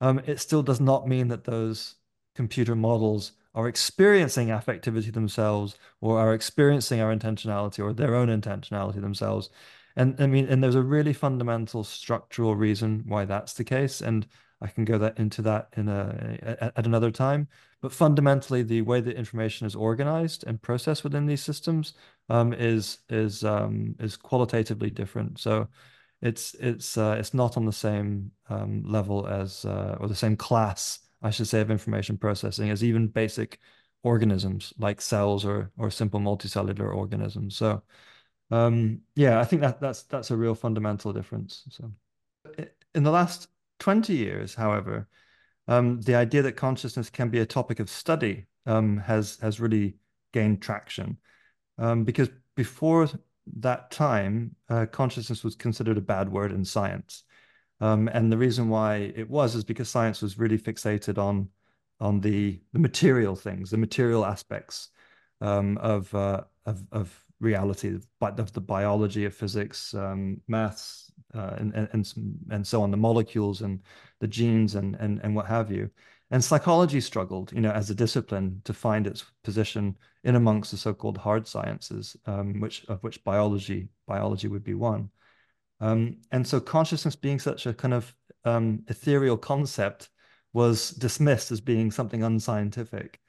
um, 0.00 0.20
it 0.26 0.40
still 0.40 0.62
does 0.62 0.80
not 0.80 1.08
mean 1.08 1.28
that 1.28 1.44
those 1.44 1.96
computer 2.34 2.76
models 2.76 3.32
are 3.58 3.68
experiencing 3.68 4.48
affectivity 4.48 5.12
themselves 5.12 5.76
or 6.00 6.20
are 6.20 6.32
experiencing 6.32 7.00
our 7.00 7.14
intentionality 7.14 7.80
or 7.80 7.92
their 7.92 8.14
own 8.14 8.28
intentionality 8.28 9.00
themselves. 9.00 9.50
And 9.96 10.14
I 10.20 10.28
mean, 10.28 10.46
and 10.46 10.62
there's 10.62 10.76
a 10.76 10.82
really 10.82 11.12
fundamental 11.12 11.82
structural 11.82 12.54
reason 12.54 13.02
why 13.06 13.24
that's 13.24 13.54
the 13.54 13.64
case. 13.64 14.00
And 14.00 14.28
I 14.60 14.68
can 14.68 14.84
go 14.84 14.96
that 14.98 15.18
into 15.18 15.42
that 15.42 15.70
in 15.76 15.88
a 15.88 16.38
at, 16.62 16.86
another 16.86 17.10
time. 17.10 17.48
But 17.80 17.92
fundamentally, 17.92 18.62
the 18.62 18.82
way 18.82 19.00
that 19.00 19.16
information 19.16 19.66
is 19.66 19.74
organized 19.74 20.44
and 20.46 20.62
processed 20.62 21.02
within 21.02 21.26
these 21.26 21.42
systems 21.42 21.94
um, 22.28 22.52
is 22.52 22.98
is 23.08 23.42
um, 23.42 23.96
is 23.98 24.16
qualitatively 24.16 24.90
different. 24.90 25.40
So 25.40 25.66
it's 26.22 26.54
it's 26.54 26.96
uh, 26.96 27.16
it's 27.18 27.34
not 27.34 27.56
on 27.56 27.66
the 27.66 27.72
same 27.72 28.30
um, 28.48 28.84
level 28.84 29.26
as 29.26 29.64
uh, 29.64 29.96
or 30.00 30.06
the 30.06 30.14
same 30.14 30.36
class, 30.36 31.00
I 31.22 31.30
should 31.30 31.48
say, 31.48 31.60
of 31.60 31.70
information 31.70 32.16
processing 32.18 32.70
as 32.70 32.84
even 32.84 33.08
basic 33.08 33.60
organisms 34.02 34.72
like 34.78 35.00
cells 35.00 35.44
or 35.44 35.72
or 35.78 35.90
simple 35.90 36.20
multicellular 36.20 36.94
organisms. 36.94 37.56
So 37.56 37.82
um, 38.50 39.00
yeah, 39.14 39.40
I 39.40 39.44
think 39.44 39.62
that 39.62 39.80
that's 39.80 40.04
that's 40.04 40.30
a 40.30 40.36
real 40.36 40.54
fundamental 40.54 41.12
difference. 41.12 41.64
So 41.70 41.92
in 42.94 43.02
the 43.02 43.10
last 43.10 43.48
20 43.80 44.14
years, 44.14 44.54
however, 44.54 45.08
um, 45.68 46.00
the 46.00 46.14
idea 46.14 46.42
that 46.42 46.52
consciousness 46.52 47.10
can 47.10 47.28
be 47.28 47.40
a 47.40 47.46
topic 47.46 47.80
of 47.80 47.90
study 47.90 48.46
um, 48.66 48.98
has 48.98 49.38
has 49.40 49.60
really 49.60 49.96
gained 50.32 50.62
traction 50.62 51.18
um, 51.78 52.04
because 52.04 52.28
before 52.54 53.08
that 53.60 53.90
time, 53.90 54.54
uh, 54.68 54.86
consciousness 54.86 55.42
was 55.44 55.56
considered 55.56 55.96
a 55.96 56.02
bad 56.02 56.28
word 56.28 56.52
in 56.52 56.64
science, 56.64 57.24
um, 57.80 58.08
and 58.08 58.32
the 58.32 58.38
reason 58.38 58.68
why 58.68 59.12
it 59.14 59.28
was 59.28 59.54
is 59.54 59.64
because 59.64 59.88
science 59.88 60.22
was 60.22 60.38
really 60.38 60.58
fixated 60.58 61.18
on 61.18 61.48
on 62.00 62.20
the 62.20 62.60
the 62.72 62.78
material 62.78 63.36
things, 63.36 63.70
the 63.70 63.76
material 63.76 64.24
aspects 64.24 64.88
um, 65.40 65.78
of, 65.78 66.14
uh, 66.14 66.42
of 66.66 66.82
of 66.92 67.24
reality, 67.40 67.98
but 68.20 68.38
of 68.40 68.52
the 68.52 68.60
biology 68.60 69.24
of 69.24 69.34
physics, 69.34 69.94
um, 69.94 70.40
maths, 70.48 71.12
uh, 71.34 71.54
and, 71.58 71.74
and 71.74 72.12
and 72.50 72.66
so 72.66 72.82
on, 72.82 72.90
the 72.90 72.96
molecules 72.96 73.62
and 73.62 73.80
the 74.20 74.28
genes 74.28 74.74
and 74.74 74.96
and 74.96 75.20
and 75.22 75.34
what 75.34 75.46
have 75.46 75.70
you. 75.70 75.90
And 76.30 76.44
psychology 76.44 77.00
struggled, 77.00 77.52
you 77.52 77.60
know, 77.60 77.70
as 77.70 77.88
a 77.88 77.94
discipline 77.94 78.60
to 78.64 78.74
find 78.74 79.06
its 79.06 79.24
position 79.44 79.96
in 80.24 80.36
amongst 80.36 80.70
the 80.70 80.76
so-called 80.76 81.16
hard 81.16 81.46
sciences, 81.48 82.16
um, 82.26 82.60
which 82.60 82.84
of 82.86 83.02
which 83.02 83.24
biology 83.24 83.88
biology 84.06 84.48
would 84.48 84.64
be 84.64 84.74
one. 84.74 85.10
Um, 85.80 86.18
and 86.32 86.46
so 86.46 86.60
consciousness 86.60 87.16
being 87.16 87.38
such 87.38 87.66
a 87.66 87.74
kind 87.74 87.94
of 87.94 88.14
um, 88.44 88.82
ethereal 88.88 89.36
concept 89.36 90.10
was 90.52 90.90
dismissed 90.90 91.52
as 91.52 91.60
being 91.60 91.90
something 91.90 92.22
unscientific. 92.22 93.20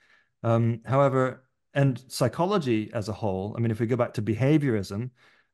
Um, 0.44 0.82
however, 0.86 1.44
and 1.74 2.02
psychology 2.08 2.90
as 2.94 3.10
a 3.10 3.14
whole, 3.14 3.54
I 3.56 3.62
mean, 3.62 3.72
if 3.72 3.80
we 3.80 3.86
go 3.86 3.96
back 3.96 4.14
to 4.16 4.22
behaviorism, 4.22 5.12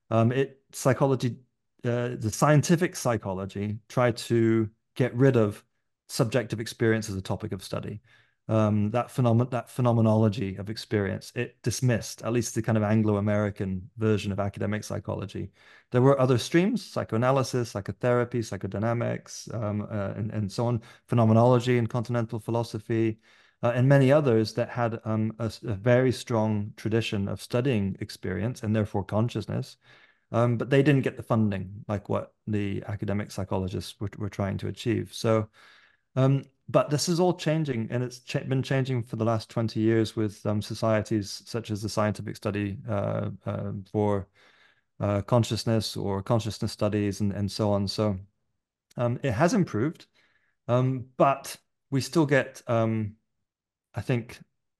um, 0.09 0.31
it 0.31 0.61
psychology, 0.71 1.37
uh, 1.83 2.15
the 2.17 2.31
scientific 2.31 2.95
psychology 2.95 3.79
tried 3.89 4.17
to 4.17 4.69
get 4.95 5.13
rid 5.15 5.35
of 5.35 5.63
subjective 6.07 6.59
experience 6.59 7.09
as 7.09 7.15
a 7.15 7.21
topic 7.21 7.51
of 7.51 7.63
study. 7.63 8.01
Um, 8.47 8.91
that 8.91 9.09
that 9.49 9.69
phenomenology 9.69 10.55
of 10.57 10.69
experience, 10.69 11.31
it 11.35 11.57
dismissed 11.63 12.21
at 12.21 12.31
least 12.31 12.53
the 12.53 12.61
kind 12.61 12.77
of 12.77 12.83
Anglo-American 12.83 13.89
version 13.97 14.31
of 14.31 14.39
academic 14.39 14.83
psychology. 14.83 15.51
There 15.91 16.01
were 16.01 16.19
other 16.19 16.37
streams: 16.37 16.85
psychoanalysis, 16.85 17.71
psychotherapy, 17.71 18.41
psychodynamics, 18.41 19.51
um, 19.53 19.87
uh, 19.89 20.13
and, 20.15 20.31
and 20.31 20.51
so 20.51 20.67
on, 20.67 20.81
phenomenology 21.07 21.79
and 21.79 21.89
continental 21.89 22.39
philosophy, 22.39 23.17
uh, 23.63 23.71
and 23.73 23.89
many 23.89 24.11
others 24.11 24.53
that 24.53 24.69
had 24.69 24.99
um, 25.05 25.33
a, 25.39 25.51
a, 25.63 25.73
very 25.73 26.11
strong 26.11 26.71
tradition 26.75 27.27
of 27.27 27.41
studying 27.41 27.97
experience 27.99 28.61
and 28.61 28.75
therefore 28.75 29.03
consciousness. 29.03 29.77
Um, 30.31 30.57
but 30.57 30.69
they 30.69 30.83
didn't 30.83 31.01
get 31.03 31.17
the 31.17 31.23
funding 31.23 31.83
like 31.87 32.09
what 32.09 32.33
the 32.45 32.83
academic 32.87 33.31
psychologists 33.31 33.95
were, 33.99 34.09
were 34.17 34.29
trying 34.29 34.57
to 34.59 34.67
achieve. 34.67 35.13
So, 35.13 35.49
um, 36.15 36.43
but 36.67 36.89
this 36.89 37.09
is 37.09 37.19
all 37.19 37.33
changing, 37.33 37.87
and 37.91 38.03
it's 38.03 38.19
ch 38.19 38.33
been 38.47 38.63
changing 38.63 39.03
for 39.03 39.17
the 39.17 39.25
last 39.25 39.49
20 39.49 39.79
years 39.79 40.15
with 40.15 40.45
um, 40.45 40.61
societies 40.61 41.43
such 41.45 41.71
as 41.71 41.81
the 41.81 41.89
Scientific 41.89 42.35
Study 42.35 42.77
uh, 42.89 43.29
uh, 43.45 43.71
for 43.91 44.27
uh, 44.99 45.21
Consciousness 45.21 45.95
or 45.95 46.23
Consciousness 46.23 46.71
Studies 46.71 47.21
and, 47.21 47.31
and 47.33 47.51
so 47.51 47.71
on. 47.71 47.87
So 47.87 48.17
um, 48.97 49.19
it 49.23 49.31
has 49.31 49.53
improved, 49.53 50.07
um, 50.67 51.05
but 51.17 51.55
we 51.91 52.01
still 52.01 52.25
get 52.25 52.61
um, 52.67 53.15
I 53.95 54.01
think, 54.01 54.39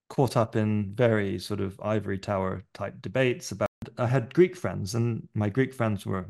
caught 0.10 0.38
up 0.38 0.56
in 0.56 0.94
very 0.94 1.40
sort 1.40 1.62
of 1.62 1.80
ivory 1.82 2.20
tower 2.20 2.64
type 2.74 3.02
debates 3.02 3.52
about. 3.52 3.70
I 3.98 4.08
had 4.08 4.34
Greek 4.34 4.56
friends, 4.56 4.94
and 4.96 5.28
my 5.34 5.50
Greek 5.50 5.74
friends 5.74 6.06
were 6.06 6.30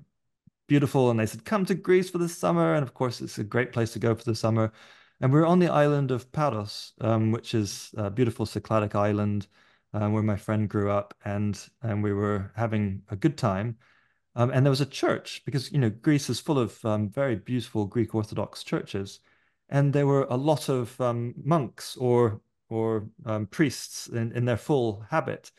beautiful, 0.68 1.10
and 1.10 1.20
they 1.20 1.26
said, 1.26 1.46
"Come 1.46 1.66
to 1.66 1.76
Greece 1.76 2.10
for 2.10 2.18
the 2.18 2.30
summer." 2.30 2.74
And 2.76 2.84
of 2.84 2.94
course, 2.94 3.22
it's 3.22 3.38
a 3.40 3.44
great 3.44 3.72
place 3.72 3.94
to 3.94 4.00
go 4.00 4.16
for 4.16 4.24
the 4.24 4.36
summer. 4.36 4.72
And 5.22 5.32
we 5.32 5.40
are 5.40 5.46
on 5.46 5.60
the 5.60 5.70
island 5.70 6.12
of 6.12 6.32
Paros, 6.32 6.94
um, 7.02 7.32
which 7.32 7.54
is 7.54 7.92
a 7.98 8.10
beautiful 8.10 8.46
Cycladic 8.46 8.96
island 8.96 9.48
um, 9.94 10.14
where 10.14 10.24
my 10.24 10.36
friend 10.36 10.70
grew 10.70 10.92
up, 10.92 11.14
and 11.26 11.60
and 11.82 12.04
we 12.04 12.14
were 12.14 12.52
having 12.56 13.04
a 13.10 13.16
good 13.16 13.38
time. 13.38 13.78
Um, 14.36 14.52
and 14.52 14.66
there 14.66 14.72
was 14.72 14.82
a 14.82 14.86
church 14.86 15.44
because 15.46 15.72
you 15.72 15.80
know 15.80 15.90
Greece 15.90 16.30
is 16.30 16.40
full 16.40 16.60
of 16.60 16.84
um, 16.86 17.10
very 17.10 17.36
beautiful 17.36 17.86
Greek 17.86 18.14
Orthodox 18.16 18.64
churches, 18.64 19.20
and 19.70 19.94
there 19.94 20.08
were 20.08 20.28
a 20.30 20.36
lot 20.38 20.70
of 20.70 21.00
um, 21.02 21.34
monks 21.44 21.96
or 21.98 22.42
or 22.70 23.08
um, 23.26 23.48
priests 23.48 24.08
in, 24.08 24.32
in 24.34 24.46
their 24.46 24.58
full 24.58 25.06
habit 25.10 25.52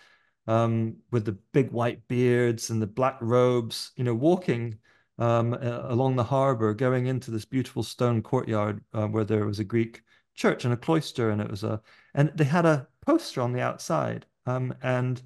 um, 0.46 0.96
with 1.10 1.24
the 1.24 1.32
big 1.52 1.70
white 1.70 2.06
beards 2.08 2.70
and 2.70 2.80
the 2.80 2.86
black 2.86 3.16
robes, 3.20 3.92
you 3.96 4.04
know, 4.04 4.14
walking 4.14 4.78
um, 5.18 5.54
along 5.54 6.16
the 6.16 6.24
harbor, 6.24 6.74
going 6.74 7.06
into 7.06 7.30
this 7.30 7.44
beautiful 7.44 7.82
stone 7.82 8.22
courtyard 8.22 8.82
uh, 8.92 9.06
where 9.06 9.24
there 9.24 9.46
was 9.46 9.58
a 9.58 9.64
Greek 9.64 10.02
church 10.34 10.64
and 10.64 10.74
a 10.74 10.76
cloister, 10.76 11.30
and 11.30 11.40
it 11.40 11.50
was 11.50 11.64
a, 11.64 11.80
and 12.14 12.30
they 12.34 12.44
had 12.44 12.66
a 12.66 12.86
poster 13.04 13.40
on 13.40 13.52
the 13.52 13.60
outside, 13.60 14.26
um, 14.46 14.74
and 14.82 15.22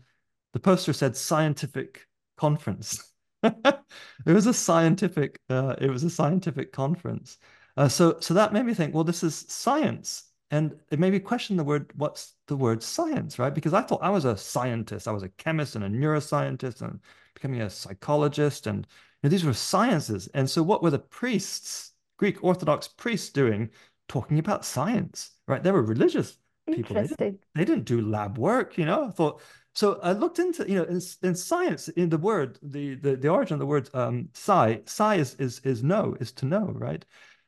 the 0.52 0.60
poster 0.60 0.92
said 0.92 1.16
"scientific 1.16 2.06
conference." 2.36 3.12
it 3.42 3.82
was 4.26 4.46
a 4.46 4.54
scientific, 4.54 5.40
uh, 5.48 5.74
it 5.80 5.90
was 5.90 6.04
a 6.04 6.10
scientific 6.10 6.72
conference. 6.72 7.38
Uh, 7.76 7.88
so, 7.88 8.18
so 8.20 8.34
that 8.34 8.52
made 8.52 8.66
me 8.66 8.74
think, 8.74 8.94
well, 8.94 9.04
this 9.04 9.22
is 9.22 9.46
science 9.48 10.30
and 10.50 10.74
it 10.90 10.98
made 10.98 11.12
me 11.12 11.20
question 11.20 11.56
the 11.56 11.64
word 11.64 11.90
what's 11.96 12.34
the 12.48 12.56
word 12.56 12.82
science 12.82 13.38
right 13.38 13.54
because 13.54 13.72
i 13.72 13.80
thought 13.80 14.02
i 14.02 14.10
was 14.10 14.24
a 14.24 14.36
scientist 14.36 15.08
i 15.08 15.12
was 15.12 15.22
a 15.22 15.28
chemist 15.30 15.76
and 15.76 15.84
a 15.84 15.88
neuroscientist 15.88 16.82
and 16.82 17.00
becoming 17.34 17.62
a 17.62 17.70
psychologist 17.70 18.66
and 18.66 18.86
know, 19.22 19.30
these 19.30 19.44
were 19.44 19.54
sciences. 19.54 20.28
And 20.34 20.48
so 20.48 20.62
what 20.62 20.82
were 20.82 20.90
the 20.90 20.98
priests 20.98 21.92
greek 22.18 22.42
orthodox 22.44 22.88
priests 22.88 23.30
doing? 23.30 23.70
Talking 24.08 24.38
about 24.38 24.64
science 24.64 25.32
right? 25.50 25.62
They 25.62 25.72
were 25.72 25.82
religious 25.82 26.38
people. 26.72 26.94
They 26.94 27.06
didn't, 27.08 27.40
they 27.54 27.64
didn't 27.64 27.84
do 27.84 28.00
lab 28.00 28.38
work 28.38 28.78
you 28.78 28.86
know? 28.86 29.08
I 29.08 29.10
thought 29.10 29.42
so 29.74 30.00
I 30.02 30.12
looked 30.12 30.38
into, 30.38 30.68
you 30.68 30.76
know, 30.76 30.84
in, 30.84 31.00
in 31.22 31.34
science, 31.34 31.88
in 31.88 32.08
the 32.08 32.18
word, 32.18 32.58
the, 32.62 32.96
the, 32.96 33.16
the 33.16 33.28
origin 33.28 33.54
of 33.54 33.60
the 33.60 33.66
word 33.66 33.88
um, 33.94 34.28
psi, 34.32 34.80
psi 34.84 35.14
is, 35.14 35.34
is, 35.36 35.60
is 35.60 35.82
know, 35.82 36.16
is 36.18 36.32
to 36.32 36.46
know, 36.46 36.72
right? 36.74 37.04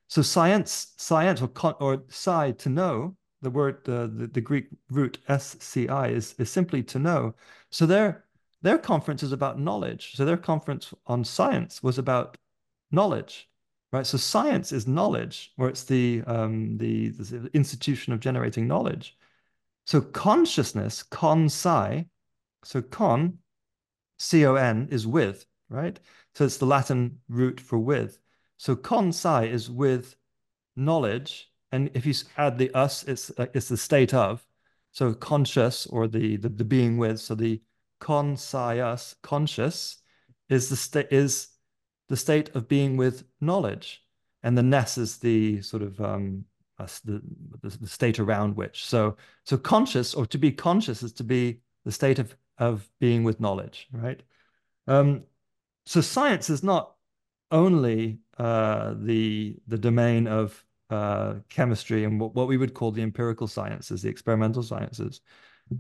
So 0.09 0.23
science, 0.23 0.93
science 0.99 1.43
or, 1.43 1.49
con, 1.49 1.75
or 1.81 2.05
psi, 2.09 2.53
to 2.53 2.69
know, 2.69 3.17
the 3.41 3.51
word, 3.51 3.89
uh, 3.89 4.07
the, 4.07 4.31
the 4.33 4.41
Greek 4.41 4.69
root 4.89 5.19
SCI 5.29 6.09
is, 6.09 6.35
is 6.39 6.49
simply 6.49 6.85
to 6.85 7.01
know. 7.01 7.35
So 7.71 7.87
their, 7.87 8.25
their 8.63 8.79
conference 8.79 9.23
is 9.23 9.33
about 9.33 9.59
knowledge. 9.59 10.15
So 10.15 10.25
their 10.25 10.37
conference 10.37 10.95
on 11.07 11.25
science 11.25 11.83
was 11.83 11.99
about 11.99 12.37
knowledge, 12.91 13.49
right? 13.93 14.07
So 14.07 14.19
science 14.19 14.73
is 14.73 14.87
knowledge, 14.87 15.53
or 15.59 15.69
it's 15.69 15.85
the, 15.85 16.23
um, 16.27 16.79
the, 16.79 17.09
the 17.09 17.51
institution 17.53 18.13
of 18.13 18.21
generating 18.21 18.67
knowledge. 18.67 19.17
So 19.85 20.01
consciousness, 20.01 21.03
con 21.03 21.49
psi, 21.49 22.07
so 22.65 22.83
con, 22.83 23.39
C-O-N 24.19 24.89
is 24.91 25.07
with, 25.07 25.47
right? 25.69 25.99
So 26.35 26.45
it's 26.45 26.59
the 26.59 26.67
Latin 26.67 27.19
root 27.29 27.61
for 27.61 27.79
with. 27.79 28.19
So 28.59 28.77
con 28.77 29.09
sci 29.09 29.47
is 29.47 29.69
with 29.69 30.15
knowledge, 30.77 31.51
and 31.73 31.91
if 31.95 32.07
you 32.07 32.15
add 32.37 32.59
the 32.59 32.71
us, 32.75 33.03
it's 33.05 33.33
uh, 33.37 33.47
it's 33.55 33.69
the 33.69 33.77
state 33.77 34.15
of. 34.15 34.47
So 34.93 35.15
conscious 35.15 35.87
or 35.87 36.07
the 36.07 36.37
the, 36.37 36.49
the 36.49 36.65
being 36.65 36.99
with. 36.99 37.19
So 37.21 37.35
the 37.35 37.61
con 38.03 38.37
conscious 39.23 39.99
is 40.49 40.69
the 40.69 40.77
state 40.77 41.07
is 41.13 41.49
the 42.09 42.17
state 42.17 42.55
of 42.57 42.67
being 42.67 42.97
with 42.97 43.25
knowledge, 43.41 44.03
and 44.43 44.59
the 44.59 44.63
ness 44.63 44.99
is 44.99 45.19
the 45.19 45.63
sort 45.63 45.83
of 45.85 46.01
um, 46.01 46.45
the, 46.79 47.23
the 47.63 47.69
the 47.69 47.87
state 47.87 48.19
around 48.19 48.57
which. 48.57 48.85
So 48.85 49.17
so 49.45 49.57
conscious 49.57 50.15
or 50.15 50.27
to 50.27 50.39
be 50.39 50.51
conscious 50.51 51.05
is 51.05 51.13
to 51.15 51.25
be 51.25 51.61
the 51.85 51.93
state 51.93 52.19
of 52.19 52.37
of 52.59 52.89
being 52.99 53.23
with 53.23 53.39
knowledge, 53.39 53.87
right? 53.93 54.21
Um, 54.89 55.23
so 55.87 56.01
science 56.01 56.51
is 56.51 56.65
not 56.65 56.97
only 57.53 58.19
uh, 58.37 58.95
the 58.97 59.57
the 59.69 59.79
domain 59.79 60.27
of 60.27 60.65
uh, 60.91 61.35
chemistry 61.49 62.03
and 62.03 62.19
what, 62.21 62.35
what 62.35 62.49
we 62.49 62.57
would 62.57 62.75
call 62.75 62.91
the 62.91 63.03
empirical 63.03 63.47
sciences, 63.47 64.03
the 64.03 64.11
experimental 64.11 64.65
sciences, 64.65 65.21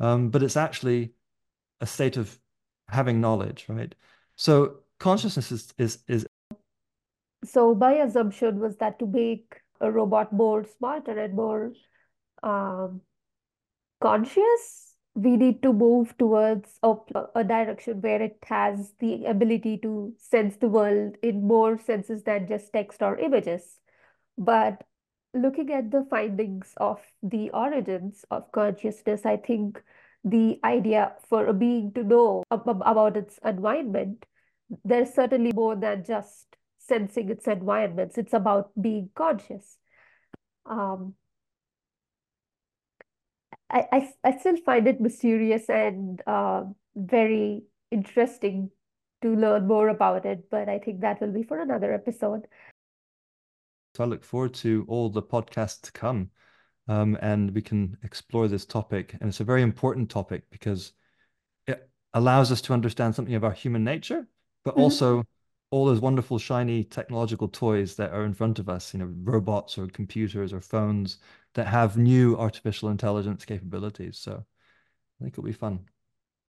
um, 0.01 0.31
but 0.31 0.45
it's 0.45 0.57
actually 0.57 1.15
a 1.83 1.87
state 1.87 2.17
of 2.17 2.39
having 2.89 3.21
knowledge, 3.21 3.67
right? 3.69 3.95
So 4.37 4.77
consciousness 4.99 5.53
is 5.53 5.75
is 5.77 5.99
is. 6.09 6.27
So 7.45 7.75
my 7.75 7.93
assumption 7.95 8.61
was 8.61 8.77
that 8.77 8.99
to 9.01 9.07
make 9.07 9.61
a 9.81 9.91
robot 9.91 10.33
more 10.33 10.65
smarter 10.65 11.19
and 11.19 11.35
more 11.35 11.73
um, 12.43 13.03
conscious 14.01 14.93
we 15.15 15.37
need 15.37 15.63
to 15.63 15.73
move 15.73 16.17
towards 16.17 16.79
a, 16.83 16.95
a 17.35 17.45
direction 17.45 18.01
where 18.01 18.23
it 18.23 18.39
has 18.45 18.95
the 18.99 19.27
ability 19.27 19.77
to 19.79 20.15
sense 20.19 20.57
the 20.57 20.69
world 20.69 21.17
in 21.23 21.47
more 21.47 21.79
senses 21.79 22.23
than 22.23 22.49
just 22.49 22.73
text 22.73 23.03
or 23.03 23.19
images. 23.19 23.79
But 24.39 24.85
looking 25.35 25.71
at 25.73 25.91
the 25.91 26.07
findings 26.09 26.73
of 26.79 27.01
the 27.23 27.51
origins 27.51 28.25
of 28.31 28.51
consciousness, 28.53 29.27
I 29.27 29.37
think 29.37 29.83
the 30.25 30.61
idea 30.65 31.15
for 31.29 31.47
a 31.47 31.53
being 31.53 31.93
to 31.93 32.05
know 32.05 32.45
ab 32.51 32.63
about 32.67 33.17
its 33.17 33.39
environment, 33.45 34.25
there's 34.85 35.13
certainly 35.13 35.53
more 35.55 35.77
than 35.77 36.05
just 36.05 36.57
sensing 36.79 37.29
its 37.29 37.47
environments. 37.47 38.19
It's 38.19 38.33
about 38.33 38.71
being 38.81 39.11
conscious. 39.15 39.79
Um, 40.67 41.15
I, 43.71 43.87
I, 43.91 44.13
I 44.25 44.39
still 44.39 44.57
find 44.59 44.87
it 44.87 45.01
mysterious 45.01 45.69
and 45.69 46.21
uh, 46.27 46.65
very 46.95 47.63
interesting 47.91 48.71
to 49.23 49.35
learn 49.35 49.67
more 49.67 49.89
about 49.89 50.27
it, 50.27 50.51
but 50.51 50.69
I 50.69 50.79
think 50.79 51.01
that 51.01 51.21
will 51.21 51.33
be 51.33 51.43
for 51.43 51.59
another 51.59 51.93
episode. 51.93 52.47
So 53.95 54.05
I 54.05 54.07
look 54.07 54.25
forward 54.25 54.55
to 54.55 54.85
all 54.89 55.11
the 55.11 55.23
podcasts 55.23 55.81
to 55.83 55.93
come 55.93 56.31
um, 56.89 57.19
and 57.23 57.55
we 57.55 57.63
can 57.63 57.97
explore 58.03 58.49
this 58.49 58.67
topic. 58.67 59.15
And 59.21 59.29
it's 59.29 59.41
a 59.41 59.45
very 59.45 59.63
important 59.63 60.11
topic 60.11 60.45
because 60.51 60.93
it 61.67 61.89
allows 62.15 62.51
us 62.53 62.61
to 62.63 62.73
understand 62.73 63.15
something 63.15 63.35
of 63.35 63.45
our 63.45 63.53
human 63.53 63.85
nature, 63.85 64.27
but 64.65 64.75
mm 64.75 64.81
-hmm. 64.81 64.85
also 64.85 65.25
all 65.73 65.87
those 65.87 66.03
wonderful, 66.03 66.39
shiny 66.39 66.85
technological 66.85 67.49
toys 67.49 67.97
that 67.97 68.13
are 68.13 68.27
in 68.27 68.35
front 68.35 68.59
of 68.59 68.69
us, 68.69 68.93
you 68.93 69.01
know, 69.01 69.11
robots 69.25 69.79
or 69.79 69.87
computers 69.87 70.53
or 70.53 70.61
phones 70.61 71.19
that 71.55 71.67
have 71.67 71.97
new 71.97 72.37
artificial 72.37 72.91
intelligence 72.91 73.47
capabilities. 73.47 74.19
So 74.19 74.33
I 74.33 75.25
think 75.25 75.33
it'll 75.33 75.45
be 75.45 75.53
fun. 75.53 75.89